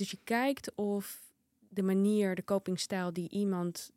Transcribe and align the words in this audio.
dus 0.00 0.10
je 0.10 0.18
kijkt 0.24 0.74
of 0.74 1.22
de 1.68 1.82
manier, 1.82 2.34
de 2.34 2.44
copingstijl 2.44 3.12
die 3.12 3.28
iemand 3.28 3.92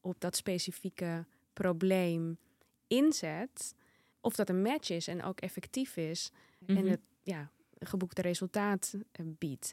op 0.00 0.20
dat 0.20 0.36
specifieke 0.36 1.24
probleem 1.52 2.38
inzet, 2.86 3.74
of 4.20 4.34
dat 4.34 4.48
een 4.48 4.62
match 4.62 4.90
is 4.90 5.06
en 5.08 5.22
ook 5.22 5.40
effectief 5.40 5.96
is 5.96 6.30
en 6.66 6.74
Mhm. 6.74 6.86
het 6.86 7.00
ja, 7.22 7.50
geboekte 7.78 8.22
resultaat 8.22 8.94
eh, 9.12 9.26
biedt. 9.38 9.72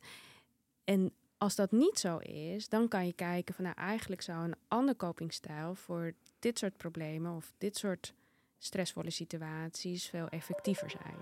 En 0.84 1.13
als 1.38 1.55
dat 1.55 1.72
niet 1.72 2.00
zo 2.00 2.18
is, 2.18 2.70
dan 2.70 2.88
kan 2.88 3.06
je 3.06 3.14
kijken 3.14 3.56
van 3.56 3.64
nou 3.64 3.76
eigenlijk 3.78 4.22
zou 4.22 4.44
een 4.44 4.56
ander 4.68 4.96
copingstijl 4.96 5.76
voor 5.76 6.14
dit 6.40 6.60
soort 6.60 6.78
problemen 6.78 7.36
of 7.36 7.54
dit 7.58 7.78
soort 7.78 8.14
stressvolle 8.58 9.10
situaties 9.12 10.10
veel 10.10 10.28
effectiever 10.28 10.90
zijn. 10.90 11.18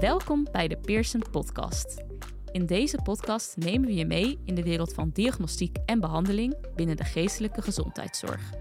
Welkom 0.00 0.46
bij 0.52 0.68
de 0.68 0.76
Pearson 0.76 1.22
Podcast. 1.30 2.04
In 2.52 2.66
deze 2.66 2.98
podcast 3.02 3.56
nemen 3.56 3.86
we 3.86 3.94
je 3.94 4.06
mee 4.06 4.40
in 4.44 4.54
de 4.54 4.62
wereld 4.62 4.94
van 4.94 5.10
diagnostiek 5.12 5.76
en 5.86 6.00
behandeling 6.00 6.56
binnen 6.74 6.96
de 6.96 7.04
geestelijke 7.04 7.62
gezondheidszorg. 7.62 8.52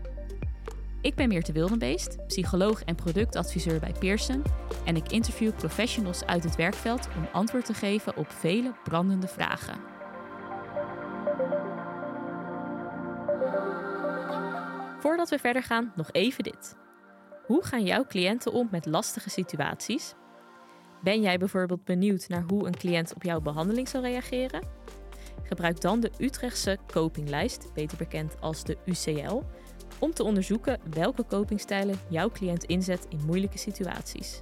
Ik 1.02 1.16
ben 1.16 1.28
Meerte 1.28 1.52
Wildenbeest, 1.52 2.28
psycholoog 2.28 2.84
en 2.84 2.96
productadviseur 2.96 3.80
bij 3.80 3.94
Pearson 4.00 4.44
en 4.86 4.96
ik 4.96 5.12
interview 5.12 5.56
professionals 5.56 6.26
uit 6.26 6.44
het 6.44 6.56
werkveld 6.56 7.08
om 7.18 7.28
antwoord 7.32 7.66
te 7.66 7.74
geven 7.74 8.18
op 8.18 8.32
vele 8.32 8.76
brandende 8.84 9.28
vragen. 9.28 9.80
Voordat 15.00 15.30
we 15.30 15.40
verder 15.40 15.64
gaan, 15.64 15.94
nog 15.96 16.10
even 16.12 16.44
dit. 16.44 16.76
Hoe 17.46 17.66
gaan 17.66 17.84
jouw 17.84 18.06
cliënten 18.06 18.52
om 18.52 18.68
met 18.72 18.86
lastige 18.86 19.30
situaties? 19.30 20.16
Ben 21.04 21.22
jij 21.22 21.38
bijvoorbeeld 21.38 21.84
benieuwd 21.84 22.28
naar 22.28 22.44
hoe 22.48 22.68
een 22.68 22.76
cliënt 22.76 23.14
op 23.14 23.24
jouw 23.24 23.42
behandeling 23.42 23.88
zal 23.88 24.02
reageren? 24.02 24.62
Gebruik 25.44 25.82
dan 25.82 26.00
de 26.00 26.12
Utrechtse 26.18 26.78
copinglijst, 26.88 27.74
beter 27.74 27.98
bekend 27.98 28.36
als 28.40 28.64
de 28.64 28.78
UCL, 28.86 29.42
om 30.00 30.14
te 30.14 30.24
onderzoeken 30.24 30.80
welke 30.94 31.26
copingstijlen 31.26 32.00
jouw 32.10 32.30
cliënt 32.30 32.64
inzet 32.64 33.06
in 33.10 33.26
moeilijke 33.26 33.58
situaties. 33.58 34.42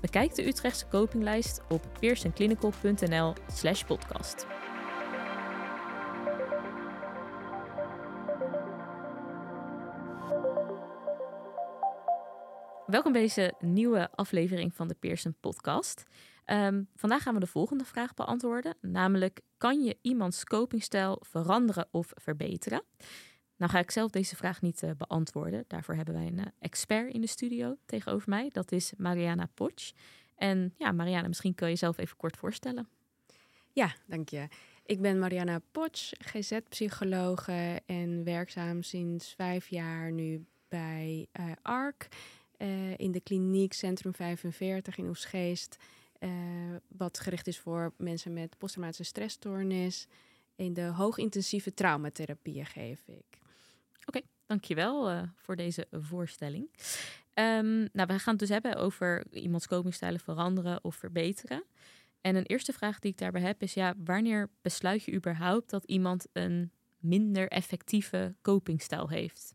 Bekijk 0.00 0.34
de 0.34 0.46
Utrechtse 0.46 0.88
copinglijst 0.88 1.60
op 1.68 1.82
pearsonclinical.nl/slash 2.00 3.84
Welkom 12.86 13.12
bij 13.12 13.20
deze 13.20 13.54
nieuwe 13.60 14.10
aflevering 14.14 14.74
van 14.74 14.88
de 14.88 14.94
Pearson 14.94 15.36
Podcast. 15.40 16.02
Ehm, 16.44 16.82
vandaag 16.94 17.22
gaan 17.22 17.34
we 17.34 17.40
de 17.40 17.46
volgende 17.46 17.84
vraag 17.84 18.14
beantwoorden, 18.14 18.76
namelijk 18.80 19.40
kan 19.56 19.82
je 19.82 19.98
iemands 20.02 20.44
copingstijl 20.44 21.22
veranderen 21.24 21.88
of 21.90 22.12
verbeteren? 22.14 22.82
Nou 23.56 23.70
ga 23.72 23.78
ik 23.78 23.90
zelf 23.90 24.10
deze 24.10 24.36
vraag 24.36 24.62
niet 24.62 24.82
eh, 24.82 24.90
beantwoorden. 24.98 25.64
Daarvoor 25.66 25.94
hebben 25.94 26.14
wij 26.14 26.26
een 26.26 26.38
eh, 26.38 26.46
expert 26.58 27.12
in 27.12 27.20
de 27.20 27.26
studio 27.26 27.76
tegenover 27.86 28.28
mij. 28.28 28.48
Dat 28.52 28.72
is 28.72 28.92
Mariana 28.96 29.48
Potsch. 29.54 29.92
En 30.36 30.74
ja, 30.78 30.92
Mariana, 30.92 31.28
misschien 31.28 31.54
kun 31.54 31.66
je 31.66 31.72
jezelf 31.72 31.98
even 31.98 32.16
kort 32.16 32.36
voorstellen. 32.36 32.88
Ja, 33.72 33.94
dank 34.06 34.28
je. 34.28 34.48
Ik 34.84 35.00
ben 35.00 35.18
Mariana 35.18 35.60
Potsch, 35.72 36.12
GZ-psychologe 36.18 37.82
en 37.86 38.24
werkzaam 38.24 38.82
sinds 38.82 39.34
vijf 39.34 39.68
jaar 39.68 40.12
nu 40.12 40.46
bij 40.68 41.26
eh, 41.32 41.44
ARC 41.62 42.08
eh, 42.56 42.98
in 42.98 43.12
de 43.12 43.20
kliniek 43.20 43.72
Centrum 43.72 44.14
45 44.14 44.98
in 44.98 45.08
Oesgeest. 45.08 45.76
eh, 46.18 46.30
wat 46.88 47.18
gericht 47.18 47.46
is 47.46 47.58
voor 47.58 47.92
mensen 47.96 48.32
met 48.32 48.58
posttraumatische 48.58 49.04
stressstoornis. 49.04 50.06
In 50.54 50.74
de 50.74 50.82
hoogintensieve 50.82 51.74
traumatherapieën 51.74 52.66
geef 52.66 53.02
ik. 53.06 53.44
Dankjewel 54.46 55.10
uh, 55.10 55.22
voor 55.36 55.56
deze 55.56 55.86
voorstelling. 55.90 56.68
Um, 57.34 57.88
nou, 57.92 58.06
we 58.06 58.18
gaan 58.18 58.32
het 58.32 58.38
dus 58.38 58.48
hebben 58.48 58.76
over 58.76 59.24
iemands 59.30 59.66
copingstijlen 59.66 60.20
veranderen 60.20 60.84
of 60.84 60.94
verbeteren. 60.94 61.64
En 62.20 62.36
een 62.36 62.46
eerste 62.46 62.72
vraag 62.72 62.98
die 62.98 63.10
ik 63.10 63.18
daarbij 63.18 63.42
heb 63.42 63.62
is, 63.62 63.74
ja, 63.74 63.94
wanneer 64.04 64.50
besluit 64.62 65.02
je 65.02 65.12
überhaupt 65.12 65.70
dat 65.70 65.84
iemand 65.84 66.26
een 66.32 66.70
minder 66.98 67.48
effectieve 67.48 68.34
copingstijl 68.42 69.08
heeft? 69.08 69.54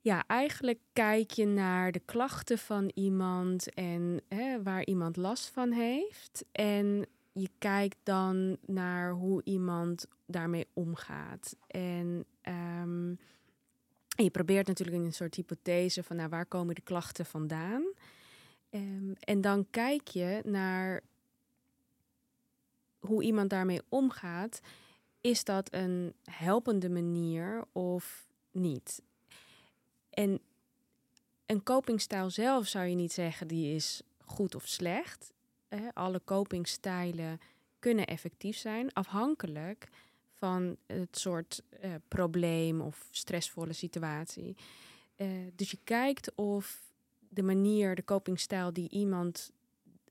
Ja, 0.00 0.24
eigenlijk 0.26 0.78
kijk 0.92 1.30
je 1.30 1.46
naar 1.46 1.92
de 1.92 2.02
klachten 2.04 2.58
van 2.58 2.90
iemand 2.94 3.74
en 3.74 4.20
hè, 4.28 4.62
waar 4.62 4.84
iemand 4.84 5.16
last 5.16 5.48
van 5.48 5.70
heeft. 5.72 6.44
En 6.52 7.06
je 7.32 7.50
kijkt 7.58 7.96
dan 8.02 8.56
naar 8.66 9.12
hoe 9.12 9.40
iemand 9.44 10.06
daarmee 10.26 10.66
omgaat. 10.72 11.56
En, 11.66 12.24
en 12.40 13.18
je 14.08 14.30
probeert 14.30 14.66
natuurlijk 14.66 15.04
een 15.04 15.12
soort 15.12 15.34
hypothese 15.34 16.02
van 16.02 16.16
nou, 16.16 16.28
waar 16.28 16.46
komen 16.46 16.74
de 16.74 16.80
klachten 16.80 17.26
vandaan. 17.26 17.84
Um, 18.70 19.14
en 19.20 19.40
dan 19.40 19.66
kijk 19.70 20.08
je 20.08 20.40
naar 20.44 21.00
hoe 22.98 23.22
iemand 23.22 23.50
daarmee 23.50 23.82
omgaat. 23.88 24.60
Is 25.20 25.44
dat 25.44 25.72
een 25.72 26.14
helpende 26.24 26.90
manier 26.90 27.64
of 27.72 28.28
niet? 28.50 29.02
En 30.18 30.40
een 31.46 31.62
copingstijl 31.62 32.30
zelf 32.30 32.66
zou 32.66 32.86
je 32.86 32.94
niet 32.94 33.12
zeggen 33.12 33.48
die 33.48 33.74
is 33.74 34.02
goed 34.18 34.54
of 34.54 34.66
slecht. 34.66 35.32
Eh, 35.68 35.80
alle 35.92 36.20
copingstijlen 36.24 37.40
kunnen 37.78 38.06
effectief 38.06 38.56
zijn, 38.56 38.92
afhankelijk 38.92 39.88
van 40.32 40.76
het 40.86 41.18
soort 41.18 41.62
uh, 41.84 41.94
probleem 42.08 42.80
of 42.80 43.08
stressvolle 43.10 43.72
situatie. 43.72 44.56
Uh, 45.16 45.28
dus 45.54 45.70
je 45.70 45.78
kijkt 45.84 46.34
of 46.34 46.92
de 47.28 47.42
manier, 47.42 47.94
de 47.94 48.04
copingstijl 48.04 48.72
die 48.72 48.90
iemand 48.90 49.52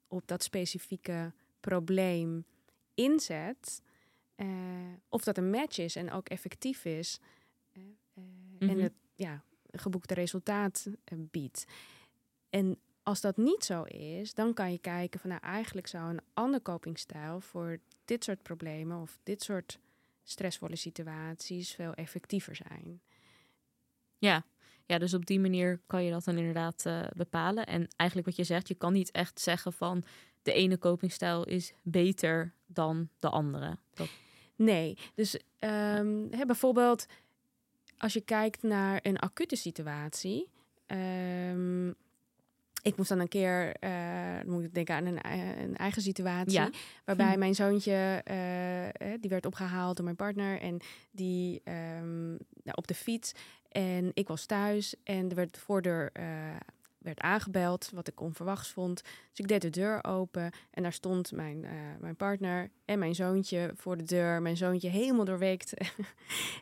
op 0.07 0.27
dat 0.27 0.43
specifieke 0.43 1.33
probleem 1.59 2.45
inzet, 2.93 3.81
uh, 4.35 4.47
of 5.09 5.23
dat 5.23 5.37
een 5.37 5.49
match 5.49 5.77
is 5.77 5.95
en 5.95 6.11
ook 6.11 6.29
effectief 6.29 6.85
is. 6.85 7.19
Mm 7.73 7.97
-hmm. 8.59 8.69
En 8.69 8.79
het 8.79 8.93
ja, 9.15 9.43
geboekte 9.71 10.13
resultaat 10.13 10.87
biedt. 11.15 11.65
En 12.49 12.79
als 13.03 13.21
dat 13.21 13.37
niet 13.37 13.63
zo 13.63 13.83
is, 13.83 14.33
dan 14.33 14.53
kan 14.53 14.71
je 14.71 14.77
kijken 14.77 15.19
van 15.19 15.29
nou 15.29 15.41
eigenlijk 15.41 15.87
zou 15.87 16.09
een 16.09 16.21
ander 16.33 16.61
copingstijl 16.61 17.41
voor 17.41 17.79
dit 18.05 18.23
soort 18.23 18.41
problemen 18.41 19.01
of 19.01 19.19
dit 19.23 19.43
soort 19.43 19.79
stressvolle 20.23 20.75
situaties 20.75 21.71
veel 21.71 21.93
effectiever 21.93 22.55
zijn. 22.55 23.01
Ja, 24.17 24.45
ja 24.85 24.97
dus 24.97 25.13
op 25.13 25.25
die 25.25 25.39
manier 25.39 25.79
kan 25.87 26.03
je 26.03 26.11
dat 26.11 26.23
dan 26.23 26.37
inderdaad 26.37 26.83
uh, 26.87 27.07
bepalen. 27.15 27.65
En 27.65 27.87
eigenlijk 27.95 28.29
wat 28.29 28.37
je 28.37 28.43
zegt, 28.43 28.67
je 28.67 28.75
kan 28.75 28.93
niet 28.93 29.11
echt 29.11 29.39
zeggen 29.39 29.73
van 29.73 30.03
de 30.41 30.53
ene 30.53 30.77
copingstijl 30.77 31.43
is 31.43 31.73
beter 31.81 32.53
dan 32.65 33.09
de 33.19 33.29
andere. 33.29 33.77
Dat... 33.93 34.09
Nee, 34.55 34.97
dus 35.15 35.33
um, 35.59 36.27
hè, 36.31 36.45
bijvoorbeeld 36.45 37.05
als 37.97 38.13
je 38.13 38.21
kijkt 38.21 38.63
naar 38.63 38.99
een 39.01 39.17
acute 39.17 39.55
situatie. 39.55 40.49
Um, 40.87 41.95
ik 42.81 42.97
moest 42.97 43.09
dan 43.09 43.19
een 43.19 43.27
keer, 43.27 43.75
uh, 43.83 44.43
moet 44.45 44.63
ik 44.63 44.73
denken 44.73 44.95
aan 44.95 45.05
een, 45.05 45.19
een 45.61 45.75
eigen 45.75 46.01
situatie, 46.01 46.51
ja. 46.51 46.69
waarbij 47.05 47.33
hm. 47.33 47.39
mijn 47.39 47.55
zoontje, 47.55 48.23
uh, 48.31 49.13
die 49.19 49.29
werd 49.29 49.45
opgehaald 49.45 49.95
door 49.95 50.05
mijn 50.05 50.17
partner 50.17 50.61
en 50.61 50.79
die 51.11 51.61
um, 51.65 52.29
nou, 52.63 52.75
op 52.75 52.87
de 52.87 52.93
fiets. 52.93 53.31
En 53.71 54.11
ik 54.13 54.27
was 54.27 54.45
thuis 54.45 54.95
en 55.03 55.29
er 55.29 55.35
werd 55.35 55.53
de 55.53 55.59
voordeur 55.59 56.09
uh, 56.19 56.25
werd 57.07 57.19
aangebeld, 57.19 57.89
wat 57.93 58.07
ik 58.07 58.21
onverwachts 58.21 58.69
vond. 58.69 59.01
Dus 59.01 59.39
ik 59.39 59.47
deed 59.47 59.61
de 59.61 59.69
deur 59.69 60.03
open 60.03 60.51
en 60.71 60.83
daar 60.83 60.93
stond 60.93 61.31
mijn, 61.31 61.63
uh, 61.63 61.71
mijn 61.99 62.15
partner 62.15 62.69
en 62.85 62.99
mijn 62.99 63.15
zoontje 63.15 63.71
voor 63.75 63.97
de 63.97 64.03
deur. 64.03 64.41
Mijn 64.41 64.57
zoontje 64.57 64.89
helemaal 64.89 65.25
doorweekt, 65.25 65.73
uh, 65.81 65.87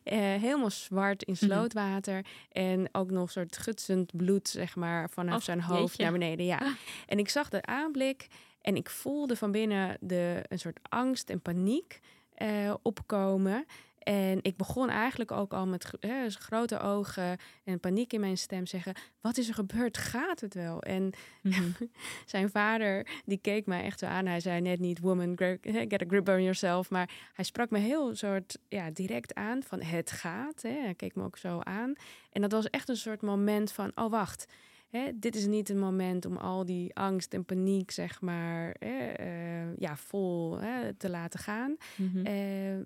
helemaal 0.46 0.70
zwart 0.70 1.24
in 1.24 1.38
slootwater. 1.38 2.18
Mm 2.18 2.24
-hmm. 2.24 2.64
En 2.64 2.90
ook 2.92 3.12
nog 3.12 3.24
een 3.24 3.32
soort 3.32 3.58
gutsend 3.58 4.16
bloed, 4.16 4.48
zeg 4.48 4.76
maar, 4.76 5.10
vanaf 5.10 5.36
oh, 5.36 5.42
zijn 5.42 5.62
hoofd 5.62 5.98
jeetje. 5.98 6.04
naar 6.04 6.12
beneden. 6.12 6.46
Ja. 6.46 6.76
En 7.06 7.20
ik 7.20 7.30
zag 7.30 7.50
de 7.50 7.62
aanblik 7.62 8.28
en 8.62 8.76
ik 8.76 8.90
voelde 8.90 9.36
van 9.36 9.52
binnen 9.52 9.98
de, 10.00 10.44
een 10.48 10.60
soort 10.60 10.80
angst 10.90 11.30
en 11.30 11.42
paniek 11.42 12.00
uh, 12.38 12.74
opkomen. 12.82 13.66
En 14.06 14.40
ik 14.42 14.58
begon 14.58 14.90
eigenlijk 14.90 15.32
ook 15.32 15.54
al 15.54 15.68
met 15.68 15.92
grote 16.40 16.80
ogen 16.80 17.38
en 17.64 17.80
paniek 17.80 18.14
in 18.14 18.20
mijn 18.20 18.38
stem 18.38 18.66
zeggen: 18.66 18.94
Wat 19.22 19.38
is 19.38 19.48
er 19.48 19.54
gebeurd? 19.54 19.98
Gaat 19.98 20.42
het 20.42 20.54
wel? 20.54 20.82
En 20.82 21.12
mm 21.42 21.52
-hmm. 21.52 21.76
zijn 22.26 22.50
vader, 22.50 23.08
die 23.26 23.38
keek 23.38 23.66
mij 23.66 23.84
echt 23.84 24.00
zo 24.00 24.06
aan. 24.06 24.26
Hij 24.26 24.40
zei 24.40 24.62
net 24.62 24.80
niet: 24.80 25.00
Woman, 25.00 25.38
get 25.62 26.02
a 26.02 26.06
grip 26.08 26.30
on 26.30 26.42
yourself. 26.42 26.90
Maar 26.90 27.10
hij 27.34 27.46
sprak 27.46 27.70
me 27.70 27.80
heel 27.80 28.16
soort 28.16 28.58
ja, 28.68 28.92
direct 28.92 29.34
aan: 29.34 29.64
van 29.64 29.82
het 29.82 30.12
gaat. 30.12 30.62
Hè. 30.62 30.80
Hij 30.82 30.96
keek 30.96 31.16
me 31.16 31.24
ook 31.24 31.38
zo 31.38 31.60
aan. 31.60 31.94
En 32.32 32.42
dat 32.42 32.52
was 32.52 32.70
echt 32.70 32.90
een 32.90 32.98
soort 32.98 33.22
moment 33.22 33.72
van: 33.72 33.92
Oh, 33.96 34.12
wacht. 34.12 34.46
Hè, 34.90 35.12
dit 35.16 35.36
is 35.36 35.46
niet 35.46 35.70
een 35.70 35.80
moment 35.80 36.26
om 36.26 36.38
al 36.38 36.66
die 36.66 36.96
angst 36.96 37.34
en 37.34 37.46
paniek, 37.46 37.92
zeg 37.92 38.22
maar, 38.22 38.76
hè, 38.80 39.12
eh, 39.12 39.78
ja, 39.78 39.96
vol 39.98 40.60
hè, 40.60 40.94
te 40.94 41.10
laten 41.10 41.40
gaan. 41.40 41.76
Mhm. 41.96 42.26
Eh, 42.26 42.34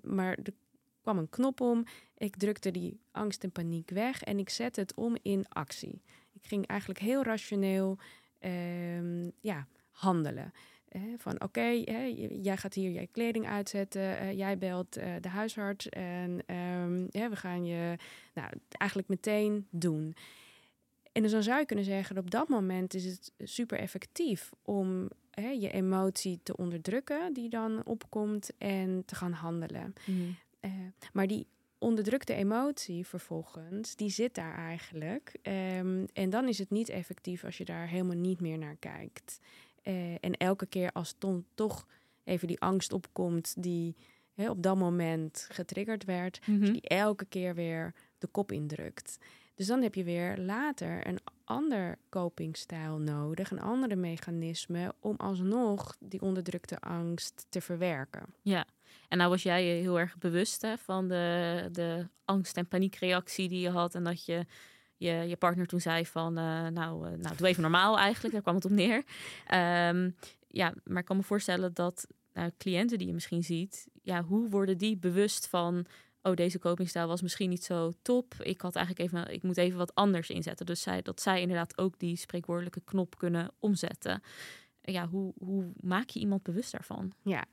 maar 0.02 0.38
er 0.42 0.52
kwam 1.00 1.18
een 1.18 1.28
knop 1.28 1.60
om. 1.60 1.84
Ik 2.16 2.36
drukte 2.36 2.70
die 2.70 3.00
angst 3.10 3.44
en 3.44 3.52
paniek 3.52 3.90
weg 3.90 4.22
en 4.22 4.38
ik 4.38 4.50
zette 4.50 4.80
het 4.80 4.94
om 4.94 5.16
in 5.22 5.48
actie. 5.48 6.02
Ik 6.32 6.46
ging 6.46 6.66
eigenlijk 6.66 7.00
heel 7.00 7.22
rationeel 7.22 7.98
ehm, 8.38 9.30
ja, 9.40 9.66
handelen. 9.90 10.52
Eh, 10.90 11.02
van 11.16 11.42
oké, 11.42 11.68
jij 12.40 12.56
gaat 12.56 12.74
hier 12.74 12.90
je 12.90 13.06
kleding 13.06 13.46
uitzetten, 13.46 14.18
eh, 14.18 14.32
jij 14.32 14.58
belt 14.58 14.96
eh, 14.96 15.14
de 15.20 15.28
huisarts 15.28 15.88
en 15.88 16.42
ehm, 16.46 17.30
we 17.30 17.36
gaan 17.36 17.64
je 17.64 17.96
nou, 18.34 18.52
eigenlijk 18.70 19.08
meteen 19.08 19.66
doen. 19.70 20.14
En 21.12 21.22
dus 21.22 21.30
dan 21.30 21.42
zou 21.42 21.58
je 21.58 21.66
kunnen 21.66 21.84
zeggen, 21.84 22.18
op 22.18 22.30
dat 22.30 22.48
moment 22.48 22.94
is 22.94 23.04
het 23.04 23.32
super 23.38 23.78
effectief 23.78 24.50
om 24.62 25.08
je 25.58 25.70
emotie 25.70 26.40
te 26.42 26.56
onderdrukken 26.56 27.32
die 27.32 27.48
dan 27.48 27.84
opkomt 27.84 28.50
en 28.58 29.02
te 29.06 29.14
gaan 29.14 29.32
handelen. 29.32 29.94
Mhm. 30.06 30.30
Eh, 30.60 30.70
maar 31.12 31.26
die 31.26 31.46
onderdrukte 31.78 32.34
emotie 32.34 33.06
vervolgens, 33.06 33.96
die 33.96 34.10
zit 34.10 34.34
daar 34.34 34.54
eigenlijk. 34.54 35.38
Ehm, 35.42 36.06
en 36.12 36.30
dan 36.30 36.48
is 36.48 36.58
het 36.58 36.70
niet 36.70 36.88
effectief 36.88 37.44
als 37.44 37.56
je 37.58 37.64
daar 37.64 37.88
helemaal 37.88 38.16
niet 38.16 38.40
meer 38.40 38.58
naar 38.58 38.76
kijkt. 38.76 39.40
Eh, 39.82 40.12
en 40.12 40.36
elke 40.36 40.66
keer 40.66 40.92
als 40.92 41.14
dan 41.18 41.44
toch 41.54 41.86
even 42.24 42.48
die 42.48 42.60
angst 42.60 42.92
opkomt 42.92 43.62
die 43.62 43.96
hè, 44.34 44.50
op 44.50 44.62
dat 44.62 44.76
moment 44.76 45.46
getriggerd 45.50 46.04
werd, 46.04 46.38
je 46.44 46.58
die 46.58 46.80
elke 46.80 47.24
keer 47.24 47.54
weer 47.54 47.94
de 48.18 48.26
kop 48.26 48.52
indrukt. 48.52 49.18
Dus 49.54 49.66
dan 49.66 49.82
heb 49.82 49.94
je 49.94 50.04
weer 50.04 50.38
later 50.38 51.06
een 51.06 51.18
ander 51.50 51.98
copingstijl 52.08 52.98
nodig, 52.98 53.50
een 53.50 53.60
andere 53.60 53.96
mechanisme 53.96 54.94
om 55.00 55.16
alsnog 55.16 55.96
die 55.98 56.20
onderdrukte 56.20 56.80
angst 56.80 57.46
te 57.48 57.60
verwerken. 57.60 58.22
Ja, 58.42 58.66
en 59.08 59.18
nou 59.18 59.30
was 59.30 59.42
jij 59.42 59.64
heel 59.64 59.98
erg 59.98 60.18
bewust 60.18 60.62
hè, 60.62 60.78
van 60.78 61.08
de, 61.08 61.68
de 61.72 62.08
angst- 62.24 62.56
en 62.56 62.68
paniekreactie 62.68 63.48
die 63.48 63.60
je 63.60 63.70
had. 63.70 63.94
En 63.94 64.04
dat 64.04 64.24
je 64.24 64.46
je, 64.96 65.12
je 65.12 65.36
partner 65.36 65.66
toen 65.66 65.80
zei 65.80 66.06
van, 66.06 66.38
eh, 66.38 66.66
nou, 66.66 67.06
eh, 67.06 67.12
nou, 67.18 67.36
doe 67.36 67.46
even 67.46 67.62
normaal 67.62 67.98
eigenlijk. 67.98 68.32
Daar 68.32 68.42
kwam 68.42 68.54
het 68.54 68.64
op 68.64 68.70
neer. 68.70 69.04
Ehm, 69.46 70.10
ja, 70.48 70.74
maar 70.84 70.98
ik 70.98 71.04
kan 71.04 71.16
me 71.16 71.22
voorstellen 71.22 71.74
dat 71.74 72.06
nou, 72.32 72.50
cliënten 72.58 72.98
die 72.98 73.06
je 73.06 73.12
misschien 73.12 73.44
ziet, 73.44 73.88
ja, 74.02 74.22
hoe 74.22 74.48
worden 74.48 74.78
die 74.78 74.96
bewust 74.96 75.46
van, 75.46 75.86
oh, 76.22 76.34
deze 76.34 76.58
copingstijl 76.58 77.06
was 77.06 77.22
misschien 77.22 77.48
niet 77.48 77.64
zo 77.64 77.92
top. 78.02 78.34
Ik 78.42 78.60
had 78.60 78.76
eigenlijk 78.76 79.06
even, 79.12 79.32
ik 79.32 79.42
moet 79.42 79.56
even 79.56 79.78
wat 79.78 79.94
anders 79.94 80.30
inzetten. 80.30 80.66
Dus 80.66 80.82
zij, 80.82 81.02
dat 81.02 81.20
zij 81.20 81.40
inderdaad 81.40 81.78
ook 81.78 81.98
die 81.98 82.16
spreekwoordelijke 82.16 82.80
knop 82.84 83.18
kunnen 83.18 83.50
omzetten. 83.58 84.22
Ja, 84.82 85.08
hoe, 85.08 85.32
hoe 85.38 85.72
maak 85.80 86.08
je 86.08 86.20
iemand 86.20 86.42
bewust 86.42 86.72
daarvan? 86.72 87.12
Ja, 87.22 87.44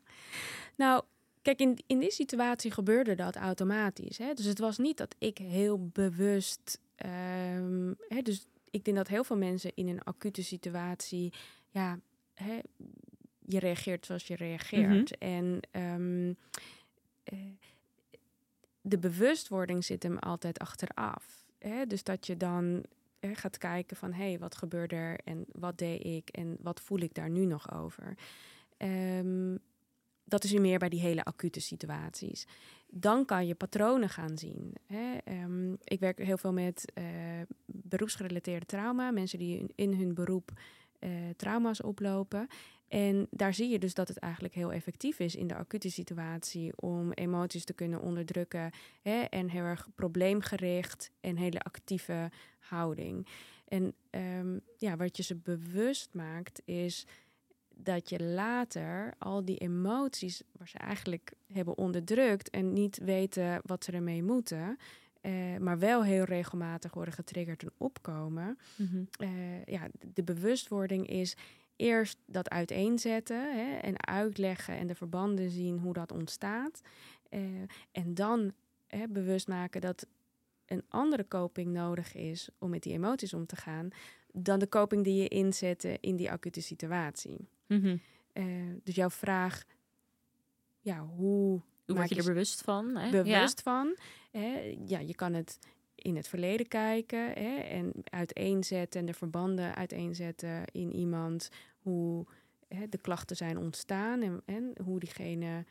nou, 0.76 1.04
kijk, 1.42 1.60
in, 1.60 1.78
in 1.88 2.00
die 2.00 2.12
situatie 2.12 2.72
gebeurde 2.72 3.16
dat 3.16 3.36
automatisch. 3.36 4.18
Hè? 4.18 4.34
Dus 4.34 4.46
het 4.46 4.60
was 4.60 4.78
niet 4.78 4.98
dat 4.98 5.16
ik 5.18 5.38
heel 5.38 5.88
bewust. 5.88 6.80
ehm, 6.96 7.94
hè, 8.08 8.22
dus 8.22 8.48
ik 8.70 8.84
denk 8.86 8.98
dat 8.98 9.08
heel 9.08 9.24
veel 9.24 9.38
mensen 9.38 9.72
in 9.76 9.88
een 9.88 10.04
acute 10.04 10.44
situatie. 10.44 11.34
Ja, 11.70 12.00
hè, 12.34 12.60
je 13.46 13.60
reageert 13.60 14.06
zoals 14.06 14.28
je 14.28 14.36
reageert. 14.36 15.18
En 15.18 15.60
ehm, 15.72 16.34
eh, 17.24 17.38
de 18.88 18.98
bewustwording 18.98 19.86
zit 19.86 20.04
hem 20.04 20.18
altijd 20.18 20.60
achteraf. 20.60 21.46
Hè? 21.60 21.86
Dus 21.86 22.04
dat 22.04 22.28
je 22.28 22.38
dan 22.38 22.84
hè, 23.20 23.36
gaat 23.36 23.58
kijken 23.58 23.98
van... 23.98 24.14
hé, 24.14 24.30
hey, 24.30 24.40
wat 24.40 24.56
gebeurde 24.56 24.96
er 24.96 25.20
en 25.24 25.46
wat 25.52 25.78
deed 25.78 26.06
ik 26.06 26.30
en 26.30 26.58
wat 26.60 26.82
voel 26.82 27.00
ik 27.00 27.14
daar 27.14 27.30
nu 27.30 27.46
nog 27.46 27.74
over? 27.74 28.18
Ehm, 28.78 29.56
dat 30.24 30.44
is 30.44 30.52
weer 30.52 30.62
meer 30.62 30.80
bij 30.80 30.90
die 30.90 31.00
hele 31.00 31.24
acute 31.24 31.60
situaties. 31.60 32.48
Dan 32.88 33.26
kan 33.26 33.48
je 33.48 33.56
patronen 33.56 34.10
gaan 34.10 34.38
zien. 34.38 34.74
Hè? 34.86 35.18
Ehm, 35.24 35.74
ik 35.84 36.00
werk 36.00 36.18
heel 36.18 36.38
veel 36.38 36.54
met 36.54 36.92
eh, 36.94 37.06
beroepsgerelateerde 37.66 38.66
trauma. 38.66 39.12
Mensen 39.12 39.40
die 39.40 39.72
in, 39.76 39.94
hun 39.94 40.14
beroep 40.14 40.52
eh, 41.00 41.10
trauma's 41.36 41.82
oplopen. 41.82 42.48
En 42.88 43.28
daar 43.30 43.54
zie 43.54 43.70
je 43.70 43.80
dus 43.80 43.94
dat 43.94 44.08
het 44.08 44.18
eigenlijk 44.18 44.54
heel 44.54 44.72
effectief 44.72 45.20
is 45.20 45.36
in 45.36 45.48
de 45.48 45.56
acute 45.56 45.92
situatie 45.92 46.72
om 46.76 47.12
emoties 47.12 47.64
te 47.64 47.74
kunnen 47.74 48.02
onderdrukken. 48.02 48.72
Hè? 49.02 49.22
En 49.22 49.50
heel 49.50 49.64
erg 49.64 49.88
probleemgericht 49.96 51.12
en 51.22 51.38
hele 51.38 51.62
actieve 51.62 52.32
houding. 52.60 53.28
En 53.68 53.94
ehm, 54.10 54.60
ja, 54.78 54.96
wat 54.96 55.18
je 55.18 55.24
ze 55.24 55.36
bewust 55.36 56.14
maakt 56.14 56.62
is 56.66 57.06
dat 57.76 58.10
je 58.10 58.24
later 58.24 59.14
al 59.18 59.46
die 59.46 59.58
emoties 59.58 60.42
waar 60.52 60.68
ze 60.68 60.78
eigenlijk 60.78 61.34
hebben 61.54 61.78
onderdrukt 61.78 62.50
en 62.50 62.74
niet 62.74 62.98
weten 62.98 63.62
wat 63.64 63.84
ze 63.84 63.92
ermee 63.92 64.24
moeten, 64.24 64.78
eh, 65.22 65.58
maar 65.60 65.80
wel 65.80 66.04
heel 66.04 66.24
regelmatig 66.24 66.94
worden 66.94 67.14
getriggerd 67.14 67.64
en 67.64 67.72
opkomen. 67.78 68.58
Eh, 69.20 69.66
ja, 69.66 69.88
de 70.14 70.24
bewustwording 70.24 71.08
is 71.08 71.36
eerst 71.78 72.18
dat 72.26 72.50
uiteenzetten 72.50 73.56
hè, 73.56 73.76
en 73.76 74.08
uitleggen 74.08 74.78
en 74.78 74.88
de 74.88 74.96
verbanden 74.96 75.50
zien 75.50 75.78
hoe 75.78 75.94
dat 75.94 76.12
ontstaat. 76.12 76.82
Eh, 77.30 77.42
en 77.92 78.14
dan 78.14 78.54
hè, 78.88 79.08
bewust 79.08 79.48
maken 79.48 79.82
dat 79.82 80.08
een 80.66 80.84
andere 80.88 81.28
coping 81.28 81.74
nodig 81.74 82.16
is 82.16 82.50
om 82.58 82.70
met 82.70 82.84
die 82.84 82.94
emoties 82.94 83.34
om 83.34 83.46
te 83.46 83.56
gaan, 83.56 83.90
dan 84.32 84.60
de 84.60 84.70
coping 84.70 85.04
die 85.04 85.22
je 85.22 85.28
inzette 85.28 85.98
in 86.02 86.16
die 86.16 86.32
acute 86.32 86.62
situatie. 86.62 87.48
Mhm. 87.68 87.98
Eh, 88.34 88.46
dus 88.84 88.96
jouw 88.96 89.10
vraag, 89.10 89.64
ja, 90.80 91.06
hoe 91.06 91.62
Hoe 91.86 91.96
word 91.96 92.10
je 92.10 92.16
je 92.16 92.22
er 92.22 92.28
bewust 92.28 92.62
van? 92.62 92.96
Hè? 92.96 93.10
bewust 93.12 93.62
van? 93.62 93.98
Hè? 94.32 94.78
Ja, 94.86 95.00
je 95.00 95.16
kan 95.16 95.34
het 95.34 95.60
in 95.98 96.16
het 96.16 96.28
verleden 96.28 96.68
kijken 96.68 97.32
hè? 97.34 97.58
en 97.58 97.92
uiteenzetten 98.04 99.00
en 99.00 99.06
de 99.06 99.14
verbanden 99.14 99.76
uiteenzetten 99.76 100.64
in 100.72 100.94
iemand, 100.94 101.50
hoe 101.80 102.26
hè, 102.68 102.90
de 102.90 102.98
klachten 102.98 103.36
zijn 103.36 103.58
ontstaan 103.58 104.22
en, 104.22 104.42
en 104.46 104.74
hoe 104.84 105.00
diegene 105.00 105.66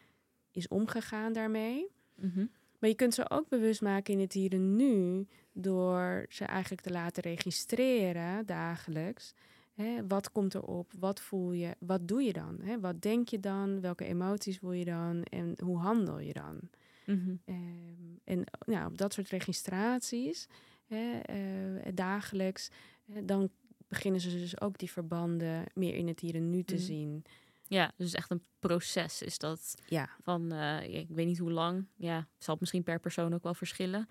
is 0.51 0.69
omgegaan 0.69 1.33
daarmee. 1.33 1.87
Mhm. 2.15 2.47
Maar 2.79 2.89
je 2.89 2.95
kunt 2.95 3.15
ze 3.15 3.31
ook 3.31 3.49
bewust 3.49 3.83
maken 3.83 4.15
in 4.15 4.21
het 4.21 4.33
hier 4.33 4.53
en 4.53 4.77
nu 4.77 5.27
door 5.53 6.27
ze 6.29 6.45
eigenlijk 6.45 6.83
te 6.83 6.91
laten 6.91 7.23
registreren 7.23 8.47
dagelijks. 8.47 9.35
Hè, 9.75 10.07
wat 10.07 10.33
komt 10.33 10.55
erop? 10.55 10.93
Wat 10.99 11.21
voel 11.21 11.53
je? 11.53 11.77
Wat 11.79 12.09
doe 12.09 12.23
je 12.23 12.33
dan? 12.33 12.59
Hè, 12.63 12.81
wat 12.81 13.03
denk 13.03 13.29
je 13.29 13.41
dan? 13.41 13.81
Welke 13.81 14.05
emoties 14.05 14.59
voel 14.59 14.73
je 14.73 14.85
dan? 14.85 15.23
En 15.23 15.55
hoe 15.63 15.79
handel 15.79 16.19
je 16.19 16.33
dan? 16.33 16.61
Mhm. 17.07 17.35
Ehm, 17.45 18.17
en 18.25 18.45
nou, 18.67 18.87
op 18.87 18.99
dat 18.99 19.13
soort 19.13 19.29
registraties, 19.29 20.47
hè, 20.87 21.19
eh, 21.19 21.93
dagelijks, 21.95 22.69
dan 23.23 23.51
beginnen 23.89 24.21
ze 24.21 24.31
dus 24.31 24.61
ook 24.61 24.79
die 24.79 24.91
verbanden 24.91 25.65
meer 25.75 25.95
in 25.95 26.09
het 26.09 26.21
hier 26.21 26.35
en 26.35 26.51
nu 26.51 26.63
te 26.63 26.75
Mhm. 26.75 26.83
zien. 26.85 27.25
Ja, 27.69 27.93
dus 27.97 28.13
echt 28.13 28.31
een 28.31 28.43
proces 28.59 29.23
is 29.23 29.39
dat 29.39 29.75
Ja, 29.87 30.09
van, 30.23 30.53
eh, 30.53 30.95
ik 31.01 31.09
weet 31.09 31.27
niet 31.27 31.39
hoe 31.39 31.51
lang. 31.53 31.87
Ja, 31.97 32.29
zal 32.39 32.53
het 32.53 32.61
misschien 32.61 32.83
per 32.83 33.01
persoon 33.01 33.35
ook 33.35 33.43
wel 33.43 33.55
verschillen. 33.55 34.09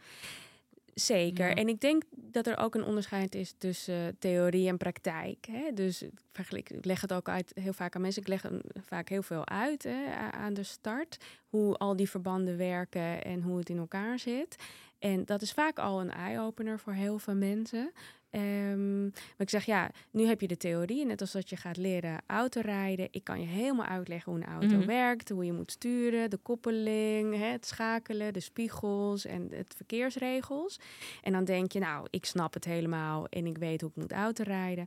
Zeker. 0.95 1.47
Ja. 1.47 1.55
En 1.55 1.67
ik 1.67 1.79
denk 1.79 2.03
dat 2.11 2.47
er 2.47 2.57
ook 2.57 2.75
een 2.75 2.83
onderscheid 2.83 3.35
is 3.35 3.53
tussen 3.57 4.07
eh, 4.07 4.13
theorie 4.19 4.67
en 4.67 4.77
praktijk. 4.77 5.45
Hè? 5.45 5.73
Dus 5.73 6.01
ik 6.01 6.11
vergelijk, 6.31 6.69
ik 6.69 6.85
leg 6.85 7.01
het 7.01 7.13
ook 7.13 7.29
uit 7.29 7.51
heel 7.55 7.73
vaak 7.73 7.95
aan 7.95 8.01
mensen. 8.01 8.21
Ik 8.21 8.27
leg 8.27 8.45
vaak 8.85 9.09
heel 9.09 9.23
veel 9.23 9.47
uit 9.47 9.83
hè, 9.83 10.31
aan 10.31 10.53
de 10.53 10.63
start. 10.63 11.17
Hoe 11.49 11.75
al 11.75 11.95
die 11.95 12.09
verbanden 12.09 12.57
werken 12.57 13.23
en 13.23 13.41
hoe 13.41 13.57
het 13.57 13.69
in 13.69 13.77
elkaar 13.77 14.19
zit. 14.19 14.55
En 14.99 15.25
dat 15.25 15.41
is 15.41 15.51
vaak 15.51 15.79
al 15.79 16.01
een 16.01 16.11
eye-opener 16.11 16.79
voor 16.79 16.93
heel 16.93 17.19
veel 17.19 17.35
mensen. 17.35 17.91
Ehm, 18.35 19.01
maar 19.03 19.11
ik 19.37 19.49
zeg 19.49 19.65
ja, 19.65 19.91
nu 20.11 20.25
heb 20.25 20.41
je 20.41 20.47
de 20.47 20.57
theorie. 20.57 21.05
Net 21.05 21.21
als 21.21 21.31
dat 21.31 21.49
je 21.49 21.55
gaat 21.55 21.77
leren 21.77 22.21
autorijden. 22.27 23.07
Ik 23.11 23.23
kan 23.23 23.39
je 23.41 23.47
helemaal 23.47 23.85
uitleggen 23.85 24.31
hoe 24.31 24.41
een 24.41 24.47
auto 24.47 24.75
Mhm. 24.77 24.85
werkt. 24.85 25.29
Hoe 25.29 25.45
je 25.45 25.51
moet 25.53 25.71
sturen, 25.71 26.29
de 26.29 26.37
koppeling, 26.37 27.35
hè, 27.37 27.45
het 27.45 27.65
schakelen, 27.65 28.33
de 28.33 28.39
spiegels 28.39 29.25
en 29.25 29.47
het 29.51 29.73
verkeersregels. 29.75 30.79
En 31.23 31.31
dan 31.33 31.45
denk 31.45 31.71
je, 31.71 31.79
nou, 31.79 32.07
ik 32.09 32.25
snap 32.25 32.53
het 32.53 32.65
helemaal 32.65 33.27
en 33.27 33.45
ik 33.45 33.57
weet 33.57 33.81
hoe 33.81 33.89
ik 33.89 33.95
moet 33.95 34.11
autorijden. 34.11 34.85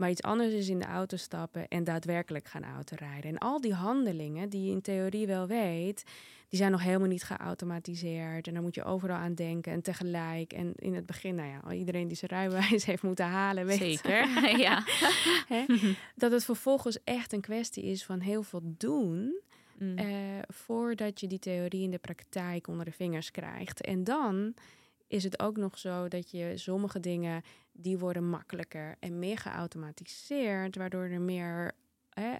Maar 0.00 0.10
iets 0.10 0.22
anders 0.22 0.52
is 0.52 0.68
in 0.68 0.78
de 0.78 0.84
auto 0.84 1.16
stappen 1.16 1.68
en 1.68 1.84
daadwerkelijk 1.84 2.46
gaan 2.46 2.64
autorijden. 2.64 3.30
En 3.30 3.38
al 3.38 3.60
die 3.60 3.74
handelingen 3.74 4.48
die 4.48 4.64
je 4.64 4.70
in 4.70 4.80
theorie 4.80 5.26
wel 5.26 5.46
weet, 5.46 6.04
die 6.48 6.58
zijn 6.58 6.70
nog 6.70 6.82
helemaal 6.82 7.08
niet 7.08 7.22
geautomatiseerd. 7.22 8.46
En 8.46 8.52
daar 8.52 8.62
moet 8.62 8.74
je 8.74 8.84
overal 8.84 9.16
aan 9.16 9.34
denken 9.34 9.72
en 9.72 9.82
tegelijk. 9.82 10.52
En 10.52 10.72
in 10.76 10.94
het 10.94 11.06
begin, 11.06 11.34
nou 11.34 11.48
ja, 11.48 11.72
iedereen 11.72 12.08
die 12.08 12.16
zijn 12.16 12.30
rijbewijs 12.30 12.84
heeft 12.90 13.02
moeten 13.02 13.24
halen, 13.24 13.66
weet 13.66 13.78
Zeker, 13.78 14.28
ja. 14.66 14.82
hè, 15.46 15.64
dat 16.14 16.32
het 16.32 16.44
vervolgens 16.44 16.98
echt 17.04 17.32
een 17.32 17.40
kwestie 17.40 17.84
is 17.84 18.04
van 18.04 18.20
heel 18.20 18.42
veel 18.42 18.62
doen. 18.64 19.40
Mm. 19.78 19.98
eh, 19.98 20.06
voordat 20.48 21.20
je 21.20 21.26
die 21.26 21.38
theorie 21.38 21.82
in 21.82 21.90
de 21.90 21.98
praktijk 21.98 22.68
onder 22.68 22.84
de 22.84 22.92
vingers 22.92 23.30
krijgt. 23.30 23.80
En 23.80 24.04
dan 24.04 24.54
is 25.10 25.24
het 25.24 25.40
ook 25.40 25.56
nog 25.56 25.78
zo 25.78 26.08
dat 26.08 26.30
je 26.30 26.52
sommige 26.56 27.00
dingen 27.00 27.42
die 27.72 27.98
worden 27.98 28.28
makkelijker 28.28 28.96
en 29.00 29.18
meer 29.18 29.38
geautomatiseerd, 29.38 30.76
waardoor 30.76 31.02
er 31.02 31.20
meer 31.20 31.72
hè, 32.10 32.34